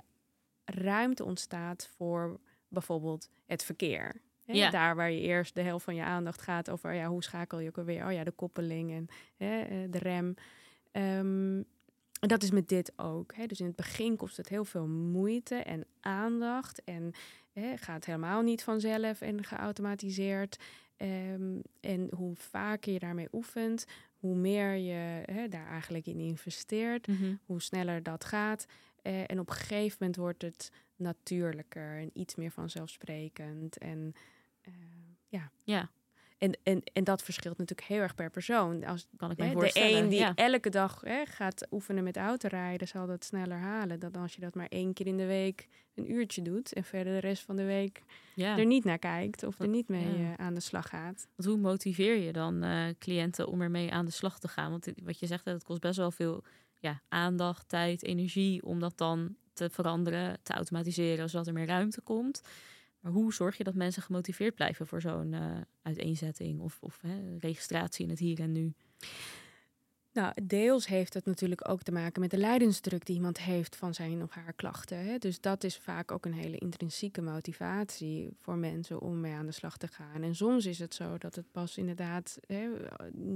ruimte 0.64 1.24
ontstaat 1.24 1.90
voor 1.96 2.40
bijvoorbeeld 2.68 3.28
het 3.46 3.64
verkeer. 3.64 4.20
Hè, 4.44 4.52
Ja. 4.52 4.70
Daar 4.70 4.96
waar 4.96 5.10
je 5.10 5.20
eerst 5.20 5.54
de 5.54 5.62
helft 5.62 5.84
van 5.84 5.94
je 5.94 6.02
aandacht 6.02 6.42
gaat 6.42 6.70
over 6.70 6.92
ja, 6.94 7.06
hoe 7.06 7.22
schakel 7.22 7.58
je 7.58 7.68
ook 7.68 7.78
alweer? 7.78 8.06
Oh 8.06 8.12
ja, 8.12 8.24
de 8.24 8.30
koppeling 8.30 8.92
en 8.92 9.06
hè, 9.36 9.60
eh, 9.60 9.90
de 9.90 9.98
rem. 9.98 10.34
En 10.92 11.66
dat 12.28 12.42
is 12.42 12.50
met 12.50 12.68
dit 12.68 12.92
ook. 12.96 13.34
Hè. 13.34 13.46
Dus 13.46 13.60
in 13.60 13.66
het 13.66 13.76
begin 13.76 14.16
kost 14.16 14.36
het 14.36 14.48
heel 14.48 14.64
veel 14.64 14.86
moeite 14.86 15.54
en 15.54 15.84
aandacht. 16.00 16.84
En 16.84 17.12
hè, 17.52 17.76
gaat 17.76 18.04
helemaal 18.04 18.42
niet 18.42 18.62
vanzelf 18.62 19.20
en 19.20 19.44
geautomatiseerd. 19.44 20.58
Ehm, 21.00 21.58
en 21.80 22.08
hoe 22.14 22.36
vaker 22.36 22.92
je 22.92 22.98
daarmee 22.98 23.28
oefent, 23.32 23.84
hoe 24.18 24.36
meer 24.36 24.74
je 24.74 25.22
daar 25.48 25.66
eigenlijk 25.66 26.06
in 26.06 26.18
investeert, 26.18 27.06
Mhm. 27.06 27.34
hoe 27.44 27.62
sneller 27.62 28.02
dat 28.02 28.24
gaat. 28.24 28.66
Eh, 29.02 29.30
en 29.30 29.38
op 29.40 29.48
een 29.48 29.54
gegeven 29.54 29.96
moment 30.00 30.16
wordt 30.16 30.42
het 30.42 30.70
natuurlijker 30.96 31.98
en 31.98 32.10
iets 32.12 32.34
meer 32.34 32.50
vanzelfsprekend. 32.50 33.78
En 33.78 34.12
eh, 34.60 34.72
ja. 35.28 35.50
Ja. 35.64 35.90
En, 36.40 36.58
en, 36.62 36.82
en 36.92 37.04
dat 37.04 37.22
verschilt 37.22 37.58
natuurlijk 37.58 37.88
heel 37.88 38.00
erg 38.00 38.14
per 38.14 38.30
persoon. 38.30 38.84
Als 38.84 39.06
Kan 39.16 39.30
ik 39.30 39.38
me 39.38 39.54
de 39.54 39.70
een 39.74 40.08
die 40.08 40.18
ja. 40.18 40.32
elke 40.34 40.68
dag 40.70 41.00
hè, 41.04 41.26
gaat 41.26 41.66
oefenen 41.70 42.04
met 42.04 42.16
autorijden, 42.16 42.88
zal 42.88 43.06
dat 43.06 43.24
sneller 43.24 43.58
halen 43.58 43.98
dan 43.98 44.14
als 44.14 44.34
je 44.34 44.40
dat 44.40 44.54
maar 44.54 44.66
één 44.68 44.92
keer 44.92 45.06
in 45.06 45.16
de 45.16 45.26
week 45.26 45.68
een 45.94 46.12
uurtje 46.12 46.42
doet 46.42 46.72
en 46.72 46.84
verder 46.84 47.12
de 47.12 47.18
rest 47.18 47.42
van 47.42 47.56
de 47.56 47.64
week 47.64 48.02
ja. 48.34 48.58
er 48.58 48.66
niet 48.66 48.84
naar 48.84 48.98
kijkt 48.98 49.42
of 49.42 49.58
er 49.58 49.68
niet 49.68 49.88
mee 49.88 50.18
Ja. 50.18 50.32
eh, 50.36 50.46
aan 50.46 50.54
de 50.54 50.60
slag 50.60 50.88
gaat. 50.88 51.28
Want 51.36 51.48
hoe 51.48 51.58
motiveer 51.58 52.16
je 52.16 52.32
dan 52.32 52.62
eh, 52.62 52.84
cliënten 52.98 53.48
om 53.48 53.60
ermee 53.62 53.92
aan 53.92 54.04
de 54.04 54.10
slag 54.10 54.38
te 54.38 54.48
gaan? 54.48 54.70
Want 54.70 54.88
wat 55.04 55.18
je 55.18 55.26
zegt, 55.26 55.44
het 55.44 55.64
kost 55.64 55.80
best 55.80 55.96
wel 55.96 56.10
veel 56.10 56.42
ja, 56.78 57.02
aandacht, 57.08 57.68
tijd, 57.68 58.02
energie 58.02 58.62
om 58.62 58.80
dat 58.80 58.98
dan 58.98 59.36
te 59.52 59.70
veranderen, 59.70 60.38
te 60.42 60.52
automatiseren, 60.52 61.30
zodat 61.30 61.46
er 61.46 61.52
meer 61.52 61.66
ruimte 61.66 62.00
komt. 62.00 62.42
Maar 63.00 63.12
hoe 63.12 63.32
zorg 63.32 63.56
je 63.56 63.64
dat 63.64 63.74
mensen 63.74 64.02
gemotiveerd 64.02 64.54
blijven 64.54 64.86
voor 64.86 65.00
zo'n 65.00 65.34
eh, 65.34 65.56
uiteenzetting 65.82 66.60
of, 66.60 66.78
of 66.80 66.98
hè, 67.00 67.38
registratie 67.38 68.04
in 68.04 68.10
het 68.10 68.18
hier 68.18 68.40
en 68.40 68.52
nu? 68.52 68.72
Nou, 70.12 70.32
deels 70.42 70.86
heeft 70.86 71.14
het 71.14 71.24
natuurlijk 71.24 71.68
ook 71.68 71.82
te 71.82 71.92
maken 71.92 72.20
met 72.20 72.30
de 72.30 72.38
lijdensdruk 72.38 73.06
die 73.06 73.14
iemand 73.16 73.40
heeft 73.40 73.76
van 73.76 73.94
zijn 73.94 74.22
of 74.22 74.30
haar 74.30 74.52
klachten. 74.52 74.98
Hè? 74.98 75.18
Dus 75.18 75.40
dat 75.40 75.64
is 75.64 75.76
vaak 75.76 76.10
ook 76.10 76.24
een 76.24 76.34
hele 76.34 76.58
intrinsieke 76.58 77.22
motivatie 77.22 78.36
voor 78.38 78.56
mensen 78.56 79.00
om 79.00 79.20
mee 79.20 79.32
aan 79.32 79.46
de 79.46 79.52
slag 79.52 79.76
te 79.76 79.88
gaan. 79.88 80.22
En 80.22 80.34
soms 80.34 80.66
is 80.66 80.78
het 80.78 80.94
zo 80.94 81.18
dat 81.18 81.34
het 81.34 81.52
pas 81.52 81.78
inderdaad 81.78 82.38
hè, 82.46 82.68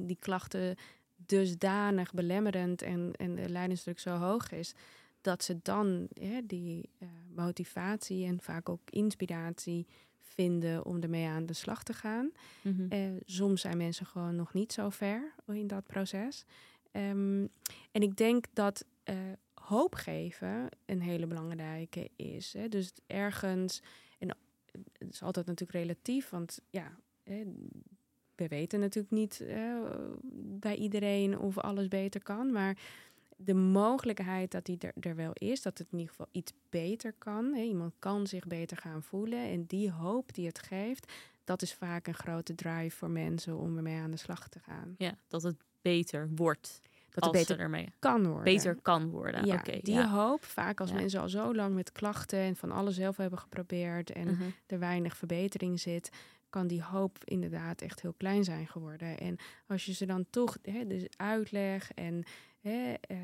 die 0.06 0.18
klachten 0.20 0.76
dusdanig 1.16 2.12
belemmerend 2.12 2.82
en, 2.82 3.12
en 3.16 3.34
de 3.34 3.48
lijdensdruk 3.48 3.98
zo 3.98 4.16
hoog 4.16 4.52
is, 4.52 4.74
dat 5.24 5.44
ze 5.44 5.58
dan 5.62 6.08
hè, 6.20 6.46
die 6.46 6.90
eh, 6.98 7.08
motivatie 7.34 8.26
en 8.26 8.40
vaak 8.40 8.68
ook 8.68 8.90
inspiratie 8.90 9.86
vinden 10.20 10.84
om 10.84 11.02
ermee 11.02 11.26
aan 11.26 11.46
de 11.46 11.52
slag 11.52 11.82
te 11.82 11.92
gaan. 11.92 12.30
Eh, 12.88 13.00
soms 13.24 13.60
zijn 13.60 13.76
mensen 13.76 14.06
gewoon 14.06 14.36
nog 14.36 14.54
niet 14.54 14.72
zo 14.72 14.88
ver 14.88 15.34
in 15.46 15.66
dat 15.66 15.86
proces. 15.86 16.44
Ehm, 16.90 17.46
en 17.90 18.02
ik 18.02 18.16
denk 18.16 18.44
dat 18.52 18.84
eh, 19.02 19.16
hoop 19.54 19.94
geven 19.94 20.68
een 20.86 21.00
hele 21.00 21.26
belangrijke 21.26 22.10
is. 22.16 22.52
Hè? 22.52 22.68
Dus 22.68 22.92
ergens, 23.06 23.82
en 24.18 24.28
het 24.98 25.12
is 25.12 25.22
altijd 25.22 25.46
natuurlijk 25.46 25.78
relatief, 25.78 26.30
want 26.30 26.60
ja, 26.70 26.96
hè, 27.22 27.44
we 28.34 28.48
weten 28.48 28.80
natuurlijk 28.80 29.14
niet 29.14 29.44
bij 30.60 30.76
iedereen 30.76 31.38
of 31.38 31.58
alles 31.58 31.88
beter 31.88 32.22
kan, 32.22 32.52
maar 32.52 32.78
de 33.36 33.54
mogelijkheid 33.54 34.50
dat 34.50 34.64
die 34.64 34.78
er, 34.80 34.92
er 35.00 35.16
wel 35.16 35.30
is, 35.32 35.62
dat 35.62 35.78
het 35.78 35.86
in 35.90 35.98
ieder 35.98 36.10
geval 36.14 36.28
iets 36.32 36.52
beter 36.70 37.14
kan. 37.18 37.54
Hè? 37.54 37.62
Iemand 37.62 37.92
kan 37.98 38.26
zich 38.26 38.46
beter 38.46 38.76
gaan 38.76 39.02
voelen 39.02 39.38
en 39.48 39.64
die 39.66 39.90
hoop 39.90 40.34
die 40.34 40.46
het 40.46 40.58
geeft, 40.58 41.12
dat 41.44 41.62
is 41.62 41.74
vaak 41.74 42.06
een 42.06 42.14
grote 42.14 42.54
drive 42.54 42.96
voor 42.96 43.10
mensen 43.10 43.56
om 43.58 43.76
ermee 43.76 44.00
aan 44.00 44.10
de 44.10 44.16
slag 44.16 44.48
te 44.48 44.58
gaan. 44.58 44.94
Ja, 44.98 45.14
dat 45.28 45.42
het 45.42 45.56
beter 45.82 46.28
wordt. 46.34 46.80
Dat 47.10 47.24
het 47.24 47.32
beter 47.32 47.58
ermee 47.58 47.92
kan 47.98 48.26
worden. 48.26 48.44
beter 48.44 48.74
kan 48.82 49.10
worden. 49.10 49.46
Ja, 49.46 49.62
die 49.62 49.94
ja. 49.94 50.08
hoop, 50.10 50.44
vaak 50.44 50.80
als 50.80 50.90
Ja. 50.90 50.96
mensen 50.96 51.20
al 51.20 51.28
zo 51.28 51.54
lang 51.54 51.74
met 51.74 51.92
klachten 51.92 52.38
en 52.38 52.56
van 52.56 52.70
alles 52.72 52.94
zelf 52.94 53.16
hebben 53.16 53.38
geprobeerd 53.38 54.10
en 54.10 54.26
Mhm. 54.28 54.42
er 54.66 54.78
weinig 54.78 55.16
verbetering 55.16 55.80
zit, 55.80 56.10
kan 56.50 56.66
die 56.66 56.82
hoop 56.82 57.18
inderdaad 57.24 57.80
echt 57.80 58.02
heel 58.02 58.12
klein 58.16 58.44
zijn 58.44 58.66
geworden. 58.66 59.18
En 59.18 59.36
als 59.66 59.84
je 59.84 59.92
ze 59.94 60.06
dan 60.06 60.26
toch 60.30 60.56
hè, 60.62 60.86
dus 60.86 61.04
uitleg 61.16 61.92
en 61.92 62.24
hè, 62.68 62.92
eh, 63.00 63.16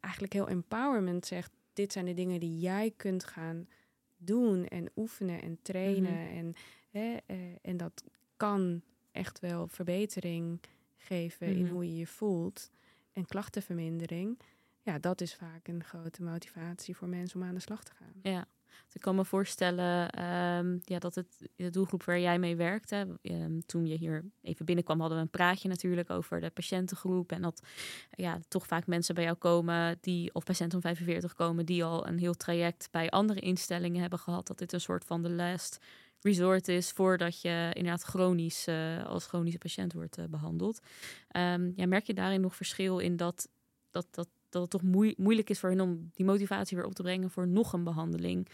eigenlijk 0.00 0.32
heel 0.32 0.48
empowerment 0.48 1.26
zegt, 1.26 1.52
dit 1.72 1.92
zijn 1.92 2.04
de 2.04 2.14
dingen 2.14 2.40
die 2.40 2.58
jij 2.58 2.92
kunt 2.96 3.24
gaan 3.24 3.68
doen 4.16 4.66
en 4.66 4.90
oefenen 4.96 5.42
en 5.42 5.58
trainen. 5.62 6.12
Mhm. 6.24 6.36
en, 6.36 6.54
hè, 6.90 7.16
eh, 7.26 7.36
en 7.62 7.76
dat 7.76 8.04
kan 8.36 8.82
echt 9.12 9.40
wel 9.40 9.68
verbetering 9.68 10.60
geven 10.96 11.46
in 11.46 11.62
Mhm. 11.64 11.72
hoe 11.72 11.84
je 11.86 11.96
je 11.96 12.06
voelt 12.06 12.70
en 13.12 13.26
klachtenvermindering. 13.26 14.38
Ja, 14.82 14.98
dat 14.98 15.20
is 15.20 15.34
vaak 15.34 15.68
een 15.68 15.84
grote 15.84 16.22
motivatie 16.22 16.96
voor 16.96 17.08
mensen 17.08 17.40
om 17.40 17.46
aan 17.46 17.54
de 17.54 17.60
slag 17.60 17.84
te 17.84 17.92
gaan. 17.94 18.12
Ja, 18.22 18.46
ik 18.92 19.00
kan 19.00 19.16
me 19.16 19.24
voorstellen 19.24 20.10
ehm, 20.10 20.78
ja, 20.84 20.98
dat 20.98 21.14
het 21.14 21.48
de 21.56 21.70
doelgroep 21.70 22.02
waar 22.02 22.20
jij 22.20 22.38
mee 22.38 22.56
werkte, 22.56 23.18
ehm, 23.22 23.58
toen 23.66 23.86
je 23.86 23.94
hier 23.94 24.24
even 24.42 24.64
binnenkwam, 24.64 25.00
hadden 25.00 25.18
we 25.18 25.24
een 25.24 25.30
praatje 25.30 25.68
natuurlijk 25.68 26.10
over 26.10 26.40
de 26.40 26.50
patiëntengroep. 26.50 27.32
En 27.32 27.42
dat 27.42 27.62
ja, 28.10 28.40
toch 28.48 28.66
vaak 28.66 28.86
mensen 28.86 29.14
bij 29.14 29.24
jou 29.24 29.36
komen 29.36 29.98
die, 30.00 30.34
of 30.34 30.44
patiënten 30.44 30.80
van 30.80 30.90
45 30.90 31.34
komen, 31.34 31.66
die 31.66 31.84
al 31.84 32.06
een 32.06 32.18
heel 32.18 32.34
traject 32.34 32.88
bij 32.90 33.10
andere 33.10 33.40
instellingen 33.40 34.00
hebben 34.00 34.18
gehad. 34.18 34.46
Dat 34.46 34.58
dit 34.58 34.72
een 34.72 34.80
soort 34.80 35.04
van 35.04 35.22
de 35.22 35.30
last 35.30 35.78
resort 36.20 36.68
is 36.68 36.90
voordat 36.90 37.40
je 37.40 37.70
inderdaad 37.72 38.02
chronisch 38.02 38.66
eh, 38.66 39.04
als 39.04 39.26
chronische 39.26 39.58
patiënt 39.58 39.92
wordt 39.92 40.18
eh, 40.18 40.24
behandeld. 40.24 40.80
Ehm, 41.28 41.70
ja, 41.76 41.86
merk 41.86 42.06
je 42.06 42.14
daarin 42.14 42.40
nog 42.40 42.56
verschil 42.56 42.98
in 42.98 43.16
dat, 43.16 43.48
dat, 43.90 44.06
dat, 44.10 44.28
dat 44.54 44.62
het 44.62 44.70
toch 44.82 44.90
moei- 44.90 45.14
moeilijk 45.16 45.50
is 45.50 45.58
voor 45.58 45.68
hen 45.70 45.80
om 45.80 46.10
die 46.14 46.26
motivatie 46.26 46.76
weer 46.76 46.86
op 46.86 46.94
te 46.94 47.02
brengen 47.02 47.30
voor 47.30 47.48
nog 47.48 47.72
een 47.72 47.84
behandeling? 47.84 48.48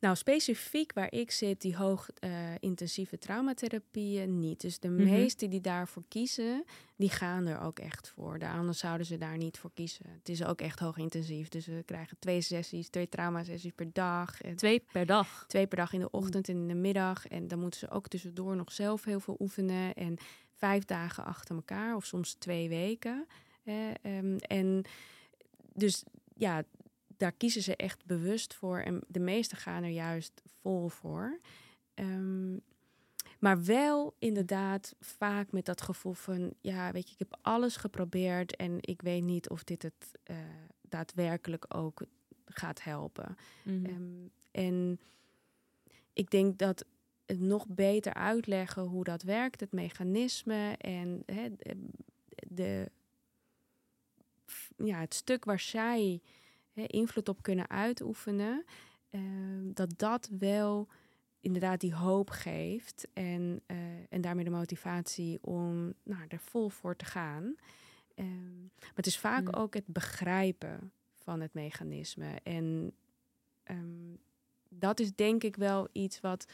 Nou, 0.00 0.16
specifiek 0.16 0.92
waar 0.92 1.12
ik 1.12 1.30
zit, 1.30 1.60
die 1.60 1.76
hoog 1.76 2.08
eh, 2.18 2.30
intensieve 2.60 3.18
traumatherapieën 3.18 4.38
niet. 4.38 4.60
Dus 4.60 4.78
de 4.78 4.88
Mhm. 4.88 5.04
meesten 5.04 5.50
die 5.50 5.60
daarvoor 5.60 6.02
kiezen, 6.08 6.64
die 6.96 7.10
gaan 7.10 7.46
er 7.46 7.60
ook 7.60 7.78
echt 7.78 8.08
voor. 8.08 8.38
De 8.38 8.48
anders 8.48 8.78
zouden 8.78 9.06
ze 9.06 9.16
daar 9.18 9.36
niet 9.36 9.58
voor 9.58 9.70
kiezen. 9.74 10.06
Het 10.10 10.28
is 10.28 10.44
ook 10.44 10.60
echt 10.60 10.78
hoog 10.78 10.96
intensief. 10.96 11.48
Dus 11.48 11.66
we 11.66 11.82
krijgen 11.86 12.16
twee 12.18 12.40
sessies, 12.40 12.88
twee 12.88 13.08
traumasessies 13.08 13.72
per 13.74 13.92
dag. 13.92 14.40
En 14.40 14.56
Twee 14.56 14.84
per 14.92 15.06
dag. 15.06 15.44
twee 15.48 15.66
per 15.66 15.76
dag 15.76 15.92
in 15.92 16.00
de 16.00 16.10
ochtend 16.10 16.48
en 16.48 16.56
in 16.56 16.68
de 16.68 16.74
middag. 16.74 17.26
En 17.28 17.48
dan 17.48 17.58
moeten 17.58 17.80
ze 17.80 17.90
ook 17.90 18.08
tussendoor 18.08 18.56
nog 18.56 18.72
zelf 18.72 19.04
heel 19.04 19.20
veel 19.20 19.36
oefenen. 19.38 19.94
En 19.94 20.16
vijf 20.52 20.84
dagen 20.84 21.24
achter 21.24 21.54
elkaar, 21.54 21.96
of 21.96 22.04
soms 22.06 22.34
twee 22.34 22.68
weken. 22.68 23.26
Eh, 23.62 23.90
ehm, 24.02 24.36
en 24.36 24.84
dus 25.74 26.04
ja, 26.36 26.64
daar 27.16 27.32
kiezen 27.32 27.62
ze 27.62 27.76
echt 27.76 28.06
bewust 28.06 28.54
voor. 28.54 28.78
En 28.78 29.00
de 29.08 29.20
meesten 29.20 29.58
gaan 29.58 29.82
er 29.82 29.90
juist 29.90 30.42
vol 30.60 30.88
voor. 30.88 31.40
Ehm, 31.94 32.56
maar 33.38 33.64
wel 33.64 34.14
inderdaad 34.18 34.94
vaak 35.00 35.52
met 35.52 35.64
dat 35.64 35.80
gevoel 35.80 36.12
van... 36.12 36.54
ja, 36.60 36.92
weet 36.92 37.06
je, 37.06 37.12
ik 37.12 37.18
heb 37.18 37.38
alles 37.42 37.76
geprobeerd... 37.76 38.56
en 38.56 38.78
ik 38.80 39.02
weet 39.02 39.22
niet 39.22 39.48
of 39.48 39.64
dit 39.64 39.82
het 39.82 40.18
eh, 40.22 40.36
daadwerkelijk 40.82 41.64
ook 41.68 42.02
gaat 42.44 42.82
helpen. 42.82 43.36
Mhm. 43.64 43.84
Ehm, 43.84 44.28
en 44.50 45.00
ik 46.12 46.30
denk 46.30 46.58
dat 46.58 46.84
het 47.26 47.40
nog 47.40 47.66
beter 47.68 48.14
uitleggen 48.14 48.82
hoe 48.82 49.04
dat 49.04 49.22
werkt, 49.22 49.60
het 49.60 49.72
mechanisme 49.72 50.74
en 50.78 51.22
hè, 51.26 51.48
de, 52.48 52.90
ja, 54.84 55.00
het 55.00 55.14
stuk 55.14 55.44
waar 55.44 55.60
zij 55.60 56.20
hè, 56.72 56.82
invloed 56.82 57.28
op 57.28 57.42
kunnen 57.42 57.70
uitoefenen, 57.70 58.64
ehm, 59.10 59.72
dat 59.72 59.98
dat 59.98 60.28
wel 60.38 60.88
inderdaad 61.40 61.80
die 61.80 61.94
hoop 61.94 62.30
geeft 62.30 63.08
en, 63.12 63.60
eh, 63.66 63.76
en 64.08 64.20
daarmee 64.20 64.44
de 64.44 64.50
motivatie 64.50 65.42
om 65.42 65.94
nou, 66.02 66.24
er 66.28 66.38
vol 66.38 66.68
voor 66.68 66.96
te 66.96 67.04
gaan. 67.04 67.54
Ehm, 68.14 68.60
maar 68.60 68.92
het 68.94 69.06
is 69.06 69.18
vaak 69.18 69.48
Hmm. 69.48 69.54
ook 69.54 69.74
het 69.74 69.86
begrijpen 69.86 70.92
van 71.14 71.40
het 71.40 71.54
mechanisme. 71.54 72.38
En 72.42 72.92
ehm, 73.62 74.14
dat 74.68 75.00
is 75.00 75.14
denk 75.14 75.42
ik 75.42 75.56
wel 75.56 75.88
iets 75.92 76.20
wat 76.20 76.46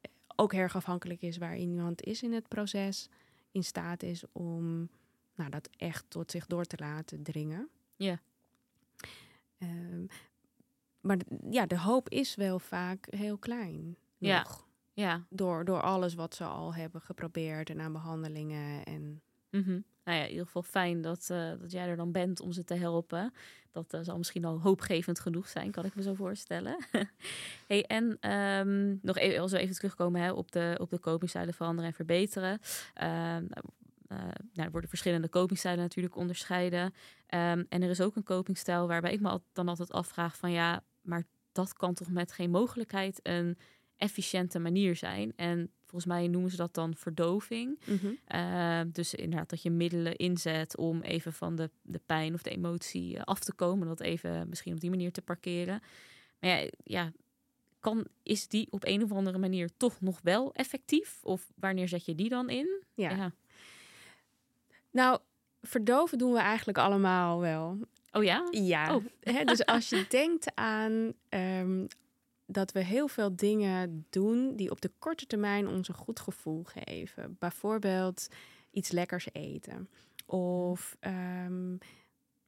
eh, 0.00 0.10
ook 0.36 0.52
erg 0.52 0.76
afhankelijk 0.76 1.22
is 1.22 1.36
waar 1.36 1.56
iemand 1.56 2.02
is 2.02 2.22
in 2.22 2.32
het 2.32 2.48
proces, 2.48 3.08
in 3.50 3.64
staat 3.64 4.02
is 4.02 4.24
om 4.32 4.90
nou, 5.36 5.50
dat 5.50 5.68
echt 5.76 6.04
tot 6.08 6.30
zich 6.30 6.46
door 6.46 6.64
te 6.64 6.76
laten 6.78 7.22
dringen. 7.22 7.68
Ja. 7.96 8.20
Ehm, 9.58 10.06
maar 11.00 11.18
ja, 11.50 11.66
de 11.66 11.78
hoop 11.78 12.08
is 12.08 12.34
wel 12.34 12.58
vaak 12.58 13.06
heel 13.10 13.38
klein. 13.38 13.96
Ja. 14.18 14.38
nog. 14.38 14.66
Ja. 14.92 15.26
Door, 15.28 15.64
door 15.64 15.80
alles 15.80 16.14
wat 16.14 16.34
ze 16.34 16.44
al 16.44 16.74
hebben 16.74 17.00
geprobeerd 17.00 17.70
en 17.70 17.80
aan 17.80 17.92
behandelingen. 17.92 18.84
En 18.84 19.22
Mhm. 19.56 19.80
Nou 20.04 20.18
ja, 20.18 20.24
in 20.24 20.30
ieder 20.30 20.44
geval 20.44 20.62
fijn 20.62 21.00
dat, 21.00 21.30
eh, 21.30 21.50
dat 21.60 21.70
jij 21.72 21.88
er 21.88 21.96
dan 21.96 22.12
bent 22.12 22.40
om 22.40 22.52
ze 22.52 22.64
te 22.64 22.74
helpen. 22.74 23.32
Dat 23.70 23.92
eh, 23.94 24.00
zal 24.02 24.16
misschien 24.16 24.44
al 24.44 24.60
hoopgevend 24.60 25.20
genoeg 25.20 25.48
zijn, 25.48 25.70
kan 25.70 25.84
ik 25.84 25.94
me 25.94 26.02
zo 26.02 26.14
voorstellen. 26.14 26.76
hey, 27.68 27.84
en 27.84 28.16
ehm, 28.20 28.96
nog 29.02 29.16
even, 29.16 29.40
als 29.40 29.52
we 29.52 29.58
even 29.58 29.74
terugkomen 29.74 30.20
hè, 30.20 30.32
op, 30.32 30.52
de, 30.52 30.76
op 30.80 30.90
de 30.90 31.52
veranderen 31.52 31.90
en 31.90 31.96
verbeteren. 31.96 32.58
Ehm, 32.94 33.44
eh, 33.50 33.62
nou, 34.08 34.32
er 34.54 34.70
worden 34.70 34.88
verschillende 34.88 35.28
copingstijlen 35.28 35.82
natuurlijk 35.82 36.16
onderscheiden. 36.16 36.94
Ehm, 37.26 37.64
en 37.68 37.82
er 37.82 37.90
is 37.90 38.00
ook 38.00 38.16
een 38.16 38.22
copingstijl 38.22 38.86
waarbij 38.86 39.12
ik 39.12 39.20
me 39.20 39.40
dan 39.52 39.68
altijd 39.68 39.92
afvraag 39.92 40.36
van 40.36 40.50
ja, 40.50 40.84
maar 41.02 41.24
dat 41.52 41.72
kan 41.72 41.94
toch 41.94 42.10
met 42.10 42.32
geen 42.32 42.50
mogelijkheid 42.50 43.20
een 43.22 43.58
efficiënte 43.96 44.58
manier 44.58 44.96
zijn. 44.96 45.32
En 45.36 45.70
volgens 45.84 46.04
mij 46.04 46.28
noemen 46.28 46.50
ze 46.50 46.56
dat 46.56 46.74
dan 46.74 46.94
verdoving. 46.94 47.80
Uh, 48.34 48.80
dus 48.86 49.14
inderdaad 49.14 49.50
dat 49.50 49.62
je 49.62 49.70
middelen 49.70 50.16
inzet 50.16 50.76
om 50.76 51.00
even 51.00 51.32
van 51.32 51.56
de, 51.56 51.70
de 51.82 52.00
pijn 52.06 52.34
of 52.34 52.42
de 52.42 52.50
emotie 52.50 53.16
eh, 53.16 53.22
af 53.22 53.40
te 53.40 53.54
komen. 53.54 53.86
Dat 53.86 54.00
even 54.00 54.48
misschien 54.48 54.72
op 54.72 54.80
die 54.80 54.90
manier 54.90 55.12
te 55.12 55.22
parkeren. 55.22 55.80
Maar 56.40 56.50
ja, 56.50 56.70
ja, 56.84 57.12
kan, 57.80 58.06
is 58.22 58.48
die 58.48 58.66
op 58.70 58.84
een 58.84 59.02
of 59.02 59.12
andere 59.12 59.38
manier 59.38 59.70
toch 59.76 60.00
nog 60.00 60.20
wel 60.22 60.52
effectief? 60.52 61.18
Of 61.22 61.52
wanneer 61.54 61.88
zet 61.88 62.04
je 62.04 62.14
die 62.14 62.28
dan 62.28 62.50
in? 62.50 62.82
ja. 62.94 63.32
Nou, 64.96 65.18
verdoven 65.62 66.18
doen 66.18 66.32
we 66.32 66.38
eigenlijk 66.38 66.78
allemaal 66.78 67.40
wel. 67.40 67.78
Oh 68.12 68.24
ja? 68.24 68.48
Ja. 68.50 68.94
Oh. 68.94 69.04
Dus 69.44 69.66
als 69.66 69.88
je 69.88 70.06
denkt 70.08 70.54
aan 70.54 71.12
ehm, 71.28 71.86
dat 72.46 72.72
we 72.72 72.80
heel 72.80 73.08
veel 73.08 73.36
dingen 73.36 74.06
doen 74.10 74.56
die 74.56 74.70
op 74.70 74.80
de 74.80 74.90
korte 74.98 75.26
termijn 75.26 75.68
ons 75.68 75.88
een 75.88 75.94
goed 75.94 76.20
gevoel 76.20 76.64
geven. 76.64 77.36
Bijvoorbeeld 77.38 78.28
iets 78.70 78.90
lekkers 78.90 79.28
eten. 79.32 79.88
Of 80.26 80.96
ehm, 81.00 81.68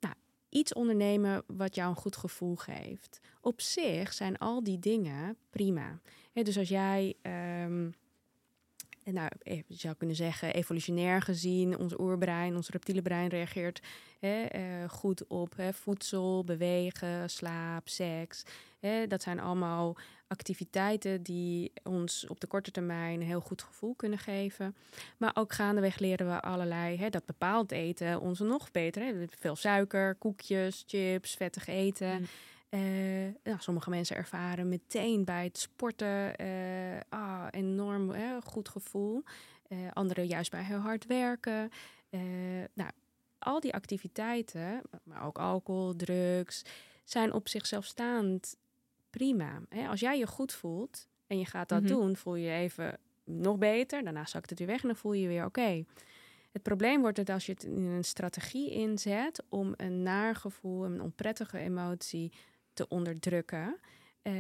nou, 0.00 0.14
iets 0.48 0.72
ondernemen 0.72 1.42
wat 1.46 1.74
jou 1.74 1.88
een 1.88 1.96
goed 1.96 2.16
gevoel 2.16 2.56
geeft. 2.56 3.20
Op 3.40 3.60
zich 3.60 4.12
zijn 4.12 4.38
al 4.38 4.62
die 4.62 4.78
dingen 4.78 5.36
prima. 5.50 6.00
Dus 6.32 6.58
als 6.58 6.68
jij. 6.68 7.16
Nou, 9.12 9.30
je 9.42 9.64
zou 9.68 9.94
kunnen 9.94 10.16
zeggen, 10.16 10.54
evolutionair 10.54 11.22
gezien, 11.22 11.78
ons 11.78 11.98
oerbrein, 11.98 12.56
ons 12.56 12.68
reptiele 12.68 13.02
brein 13.02 13.28
reageert 13.28 13.80
hè, 14.18 14.42
eh, 14.44 14.88
goed 14.88 15.26
op 15.26 15.56
hè, 15.56 15.72
voedsel, 15.72 16.44
bewegen, 16.44 17.30
slaap, 17.30 17.88
seks. 17.88 18.42
Hè, 18.80 19.06
dat 19.06 19.22
zijn 19.22 19.40
allemaal 19.40 19.96
activiteiten 20.26 21.22
die 21.22 21.72
ons 21.82 22.26
op 22.26 22.40
de 22.40 22.46
korte 22.46 22.70
termijn 22.70 23.20
een 23.20 23.26
heel 23.26 23.40
goed 23.40 23.62
gevoel 23.62 23.94
kunnen 23.94 24.18
geven. 24.18 24.76
Maar 25.16 25.30
ook 25.34 25.52
gaandeweg 25.52 25.98
leren 25.98 26.26
we 26.26 26.40
allerlei, 26.40 27.10
dat 27.10 27.26
bepaald 27.26 27.72
eten 27.72 28.20
ons 28.20 28.38
nog 28.38 28.70
beter. 28.70 29.14
Veel 29.38 29.56
suiker, 29.56 30.14
koekjes, 30.14 30.84
chips, 30.86 31.34
vettig 31.34 31.66
eten. 31.66 32.18
Mm. 32.18 32.26
Nou, 32.70 33.58
sommige 33.58 33.90
mensen 33.90 34.16
ervaren 34.16 34.68
meteen 34.68 35.24
bij 35.24 35.44
het 35.44 35.58
sporten 35.58 36.36
eh, 36.36 37.00
ah, 37.08 37.46
enorm 37.50 38.10
eh, 38.10 38.36
goed 38.44 38.68
gevoel. 38.68 39.22
Eh 39.68 39.78
anderen 39.92 40.26
juist 40.26 40.50
bij 40.50 40.62
heel 40.62 40.78
hard 40.78 41.06
werken. 41.06 41.70
Nou, 42.74 42.90
al 43.38 43.60
die 43.60 43.74
activiteiten, 43.74 44.82
maar 45.02 45.26
ook 45.26 45.38
alcohol, 45.38 45.96
drugs, 45.96 46.62
zijn 47.04 47.32
op 47.32 47.48
zichzelf 47.48 47.84
staand 47.84 48.56
prima. 49.10 49.60
Hè? 49.68 49.88
Als 49.88 50.00
jij 50.00 50.18
je 50.18 50.26
goed 50.26 50.52
voelt 50.52 51.08
en 51.26 51.38
je 51.38 51.44
gaat 51.44 51.68
dat 51.68 51.82
Mhm. 51.82 51.92
doen, 51.92 52.16
voel 52.16 52.34
je 52.34 52.46
je 52.46 52.52
even 52.56 52.98
nog 53.24 53.58
beter. 53.58 54.02
Daarna 54.04 54.26
zakt 54.26 54.50
het 54.50 54.58
weer 54.58 54.68
weg 54.68 54.80
en 54.82 54.88
dan 54.88 54.96
voel 54.96 55.12
je 55.12 55.22
je 55.22 55.28
weer 55.28 55.44
oké. 55.44 55.84
Het 56.52 56.62
probleem 56.62 57.00
wordt 57.00 57.16
het 57.16 57.30
als 57.30 57.46
je 57.46 57.52
het 57.52 57.64
in 57.64 57.84
een 57.84 58.04
strategie 58.04 58.70
inzet 58.70 59.42
om 59.48 59.74
een 59.76 60.02
naar 60.02 60.34
gevoel, 60.34 60.84
een 60.84 61.00
onprettige 61.02 61.58
emotie 61.58 62.32
te 62.78 62.88
onderdrukken. 62.88 63.76
Eh, 64.22 64.32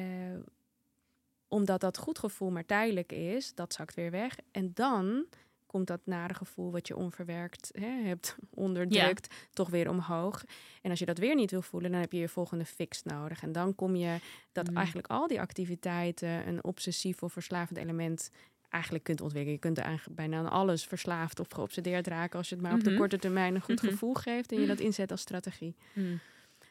omdat 1.48 1.80
dat 1.80 1.98
goed 1.98 2.18
gevoel 2.18 2.50
maar 2.50 2.66
tijdelijk 2.66 3.12
is, 3.12 3.54
dat 3.54 3.72
zakt 3.72 3.94
weer 3.94 4.10
weg. 4.10 4.36
En 4.50 4.70
dan 4.74 5.24
komt 5.66 5.86
dat 5.86 6.00
nare 6.04 6.34
gevoel 6.34 6.70
wat 6.72 6.86
je 6.88 6.96
onverwerkt 6.96 7.68
hè, 7.78 7.86
hebt 8.02 8.36
onderdrukt, 8.66 9.34
toch 9.52 9.68
weer 9.70 9.88
omhoog. 9.90 10.44
En 10.82 10.90
als 10.90 10.98
je 10.98 11.04
dat 11.06 11.18
weer 11.18 11.34
niet 11.34 11.50
wil 11.50 11.62
voelen, 11.62 11.90
dan 11.90 12.00
heb 12.00 12.12
je 12.12 12.18
je 12.18 12.28
volgende 12.28 12.64
fix 12.64 13.02
nodig. 13.02 13.42
En 13.42 13.52
dan 13.52 13.74
kom 13.74 13.96
je 13.96 14.16
dat 14.52 14.70
Mm. 14.70 14.76
eigenlijk 14.76 15.06
al 15.06 15.26
die 15.26 15.40
activiteiten 15.40 16.48
een 16.48 16.64
obsessief 16.64 17.22
of 17.22 17.32
verslavend 17.32 17.78
element 17.78 18.30
eigenlijk 18.68 19.04
kunt 19.04 19.20
ontwikkelen. 19.20 19.54
Je 19.54 19.60
kunt 19.64 19.78
er 19.78 19.84
eigenlijk 19.84 20.16
bijna 20.16 20.38
aan 20.38 20.50
alles 20.50 20.84
verslaafd 20.84 21.40
of 21.40 21.46
geobsedeerd 21.50 22.06
raken 22.06 22.38
als 22.38 22.48
je 22.48 22.54
het 22.54 22.64
maar 22.64 22.74
op 22.74 22.84
de 22.84 22.90
Mhm. 22.90 22.98
korte 22.98 23.18
termijn 23.18 23.54
een 23.54 23.60
goed 23.60 23.82
Mhm. 23.82 23.90
gevoel 23.90 24.14
geeft 24.14 24.52
en 24.52 24.60
je 24.60 24.66
dat 24.66 24.80
inzet 24.80 25.10
als 25.10 25.20
strategie. 25.20 25.74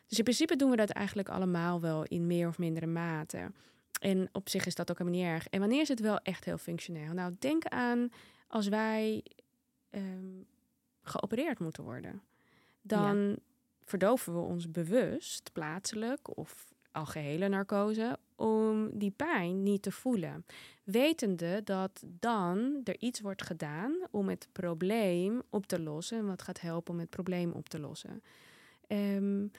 Dus 0.08 0.18
in 0.18 0.24
principe 0.24 0.56
doen 0.56 0.70
we 0.70 0.76
dat 0.76 0.90
eigenlijk 0.90 1.30
allemaal 1.30 1.82
wel 1.82 2.04
in 2.04 2.28
meer 2.28 2.48
of 2.48 2.58
mindere 2.58 2.86
mate. 2.86 3.52
En 4.00 4.30
op 4.32 4.50
zich 4.50 4.66
is 4.66 4.76
dat 4.76 4.92
ook 4.92 4.98
helemaal 4.98 5.20
niet 5.20 5.30
erg. 5.30 5.48
En 5.48 5.60
wanneer 5.60 5.82
is 5.82 5.88
het 5.88 6.00
wel 6.00 6.18
echt 6.18 6.46
heel 6.46 6.58
functioneel? 6.58 7.14
Nou, 7.14 7.36
denk 7.40 7.66
aan 7.66 8.10
als 8.48 8.68
wij 8.68 9.24
ehm, 9.90 10.42
geopereerd 11.02 11.60
moeten 11.60 11.84
worden. 11.84 12.22
Dan 12.82 13.38
verdoven 13.84 14.34
we 14.34 14.40
ons 14.40 14.72
bewust, 14.72 15.50
plaatselijk 15.54 16.38
of 16.38 16.74
algehele 16.92 17.48
narcose, 17.48 18.20
om 18.36 18.90
die 18.98 19.12
pijn 19.12 19.64
niet 19.64 19.82
te 19.82 19.92
voelen. 19.92 20.46
Wetende 20.84 21.62
dat 21.64 22.04
dan 22.06 22.82
er 22.84 22.96
iets 23.00 23.20
wordt 23.22 23.44
gedaan 23.44 23.96
om 24.12 24.30
het 24.30 24.48
probleem 24.52 25.42
op 25.50 25.66
te 25.66 25.80
lossen. 25.82 26.18
En 26.18 26.26
wat 26.28 26.42
gaat 26.42 26.62
helpen 26.62 26.94
om 26.94 27.00
het 27.00 27.10
probleem 27.10 27.52
op 27.52 27.70
te 27.70 27.80
lossen. 27.80 28.22
Is- 28.88 29.50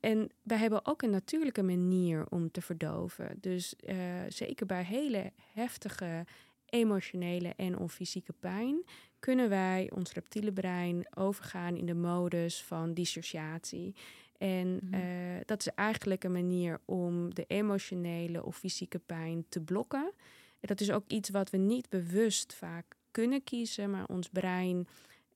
en 0.00 0.30
wij 0.42 0.58
hebben 0.58 0.86
ook 0.86 1.02
een 1.02 1.10
natuurlijke 1.10 1.62
manier 1.62 2.26
om 2.28 2.50
te 2.50 2.60
verdoven. 2.60 3.38
Dus 3.40 3.76
eh, 3.76 3.96
zeker 4.28 4.66
bij 4.66 4.82
hele 4.82 5.32
heftige 5.52 6.24
emotionele 6.66 7.52
en 7.56 7.78
of 7.78 7.92
fysieke 7.92 8.32
pijn 8.40 8.84
kunnen 9.18 9.48
wij 9.48 9.90
ons 9.94 10.12
reptiele 10.12 10.52
brein 10.52 11.06
overgaan 11.16 11.76
in 11.76 11.86
de 11.86 11.94
modus 11.94 12.62
van 12.62 12.94
dissociatie. 12.94 13.94
En 14.38 14.78
Mhm. 14.82 14.94
eh, 14.94 15.40
dat 15.44 15.60
is 15.60 15.68
eigenlijk 15.74 16.24
een 16.24 16.32
manier 16.32 16.80
om 16.84 17.34
de 17.34 17.44
emotionele 17.46 18.44
of 18.44 18.56
fysieke 18.56 18.98
pijn 18.98 19.44
te 19.48 19.60
blokken. 19.60 20.12
En 20.60 20.68
dat 20.68 20.80
is 20.80 20.90
ook 20.90 21.04
iets 21.06 21.30
wat 21.30 21.50
we 21.50 21.56
niet 21.56 21.88
bewust 21.88 22.54
vaak 22.54 22.96
kunnen 23.10 23.44
kiezen, 23.44 23.90
maar 23.90 24.06
ons 24.06 24.28
brein, 24.28 24.86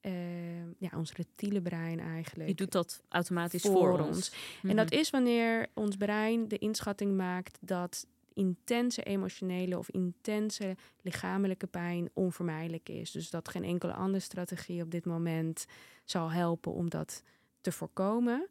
eh, 0.01 0.61
ja, 0.79 0.91
ons 0.97 1.13
reptiele 1.13 1.61
brein 1.61 2.01
eigenlijk. 2.01 2.47
Die 2.47 2.57
doet 2.57 2.73
dat 2.73 3.03
automatisch 3.09 3.63
Voor 3.63 3.73
voor, 3.77 3.99
ons. 4.01 4.17
ons. 4.17 4.33
En 4.63 4.77
dat 4.77 4.91
Mhm. 4.91 4.99
is 5.01 5.11
wanneer 5.11 5.69
ons 5.75 5.97
brein 5.97 6.49
de 6.49 6.59
inschatting 6.59 7.17
maakt 7.17 7.59
dat 7.61 8.07
intense 8.35 9.03
emotionele 9.03 9.79
of 9.79 9.91
intense 9.91 10.77
lichamelijke 11.01 11.67
pijn 11.67 12.11
onvermijdelijk 12.15 12.89
is. 12.89 13.11
Dus 13.11 13.31
dat 13.31 13.49
geen 13.49 13.65
enkele 13.65 13.93
andere 13.93 14.23
strategie 14.23 14.83
op 14.83 14.91
dit 14.91 15.05
moment 15.05 15.67
zal 16.05 16.31
helpen 16.31 16.73
om 16.73 16.91
dat 16.91 17.23
te 17.61 17.73
voorkomen. 17.73 18.49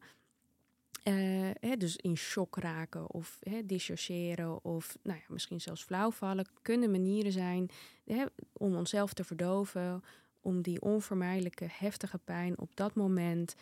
Eh, 1.02 1.14
hè, 1.60 1.76
dus 1.76 1.96
in 1.96 2.16
shock 2.16 2.56
raken 2.56 3.10
of 3.10 3.38
hè, 3.40 3.66
dissociëren 3.66 4.64
of 4.64 4.96
nou 5.02 5.18
ja, 5.18 5.24
misschien 5.28 5.60
zelfs 5.60 5.82
flauwvallen 5.84 6.46
kunnen 6.62 6.90
manieren 6.90 7.32
zijn 7.32 7.70
hè, 8.04 8.24
om 8.52 8.76
onszelf 8.76 9.12
te 9.12 9.24
verdoven, 9.24 10.02
om 10.40 10.62
die 10.62 10.80
onvermijdelijke 10.80 11.66
heftige 11.70 12.18
pijn 12.18 12.58
op 12.58 12.76
dat 12.76 12.94
moment 12.94 13.54